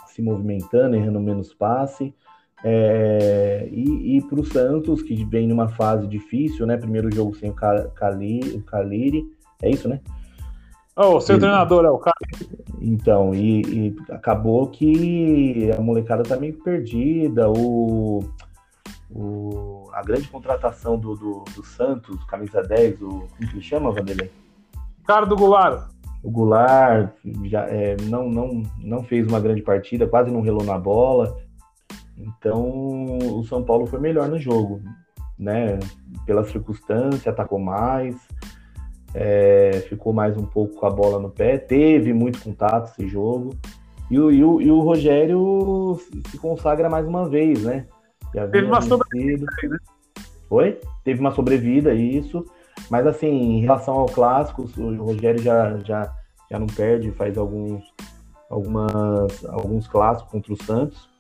[0.08, 2.16] se movimentando, errando menos passe.
[2.64, 6.78] É, e, e para o Santos, que vem numa fase difícil, né?
[6.78, 9.26] Primeiro jogo sem o, Cali, o Caliri,
[9.62, 10.00] é isso, né?
[10.96, 12.66] Oh, o seu e, treinador é o Caliri.
[12.82, 17.50] Então, e, e, acabou que a molecada tá meio perdida.
[17.50, 18.24] O,
[19.12, 24.32] o, a grande contratação do, do, do Santos, camisa 10, o, como que chama, Vanderlei?
[25.06, 25.90] Cara do Goulart.
[26.24, 27.14] O Goulart
[27.46, 31.38] já, é, não, não, não fez uma grande partida, quase não relou na bola.
[32.18, 34.82] Então, o São Paulo foi melhor no jogo,
[35.38, 35.78] né?
[36.26, 38.16] Pela circunstância, atacou mais,
[39.14, 43.56] é, ficou mais um pouco com a bola no pé, teve muito contato esse jogo.
[44.10, 46.00] E o, e o, e o Rogério
[46.30, 47.86] se consagra mais uma vez, né?
[48.48, 49.46] teve uma sobrevida.
[49.64, 49.78] Né?
[50.50, 50.80] Oi?
[51.04, 52.46] Teve uma sobrevida, isso.
[52.90, 56.14] Mas assim, em relação ao clássico, o Rogério já, já,
[56.50, 57.84] já não perde, faz alguns,
[58.50, 61.17] algumas, alguns clássicos contra o Santos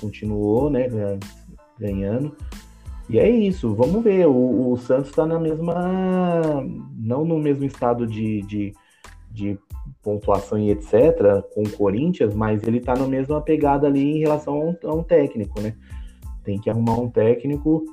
[0.00, 0.88] continuou, né,
[1.78, 2.34] ganhando.
[3.08, 4.26] E é isso, vamos ver.
[4.26, 6.62] O, o Santos está na mesma.
[6.96, 8.72] Não no mesmo estado de, de,
[9.30, 9.58] de,
[10.02, 14.54] pontuação e etc., com o Corinthians, mas ele está na mesma pegada ali em relação
[14.54, 15.74] a um, a um, técnico, né?
[16.44, 17.84] Tem que arrumar um técnico.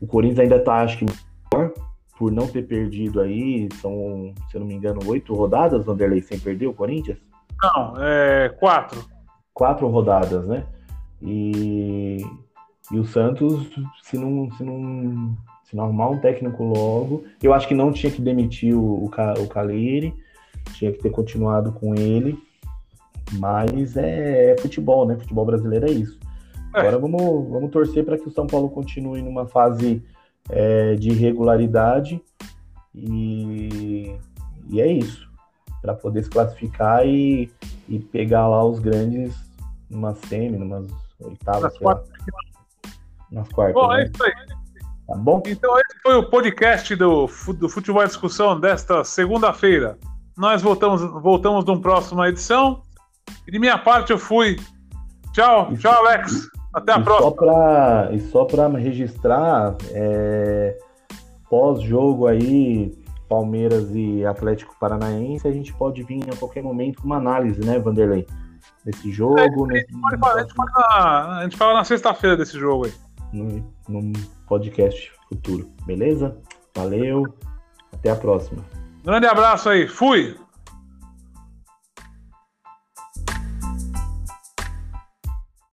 [0.00, 1.06] O Corinthians ainda está, acho que,
[1.52, 1.72] melhor,
[2.16, 3.68] por não ter perdido aí.
[3.80, 7.18] São, se eu não me engano, oito rodadas, Vanderlei, sem perder o Corinthians?
[7.60, 9.04] Não, é quatro.
[9.52, 10.64] Quatro rodadas, né?
[11.22, 12.24] E,
[12.90, 13.66] e o Santos,
[14.02, 18.10] se não, se, não, se não arrumar um técnico logo, eu acho que não tinha
[18.10, 20.14] que demitir o, o, o Caleri,
[20.72, 22.38] tinha que ter continuado com ele.
[23.38, 25.16] Mas é, é futebol, né?
[25.16, 26.18] Futebol brasileiro é isso.
[26.74, 26.80] É.
[26.80, 30.02] Agora vamos, vamos torcer para que o São Paulo continue numa fase
[30.48, 32.20] é, de regularidade
[32.94, 34.16] e,
[34.68, 35.28] e é isso.
[35.80, 37.50] Para poder se classificar e,
[37.88, 39.34] e pegar lá os grandes
[39.88, 40.86] numa semi, numas
[41.22, 42.08] oitava, nas quartas.
[43.30, 43.74] Nas quartas.
[43.74, 44.02] Bom, né?
[44.02, 44.32] é isso aí.
[45.06, 45.42] Tá bom?
[45.46, 49.98] Então, esse foi o podcast do, do Futebol Discussão desta segunda-feira.
[50.36, 52.82] Nós voltamos, voltamos numa próxima edição.
[53.46, 54.56] E de minha parte, eu fui.
[55.32, 56.48] Tchau, tchau, Alex.
[56.72, 57.28] Até a e próxima.
[57.28, 60.78] Só pra, e só para registrar, é,
[61.48, 62.96] pós-jogo aí,
[63.28, 67.78] Palmeiras e Atlético Paranaense, a gente pode vir a qualquer momento com uma análise, né,
[67.78, 68.26] Vanderlei?
[68.84, 69.70] Desse jogo.
[69.72, 72.92] É, a, gente pode, a, gente na, a gente fala na sexta-feira desse jogo aí.
[73.32, 74.12] Num
[74.46, 76.36] podcast futuro, beleza?
[76.74, 77.24] Valeu,
[77.92, 78.64] até a próxima.
[79.04, 80.36] Grande abraço aí, fui!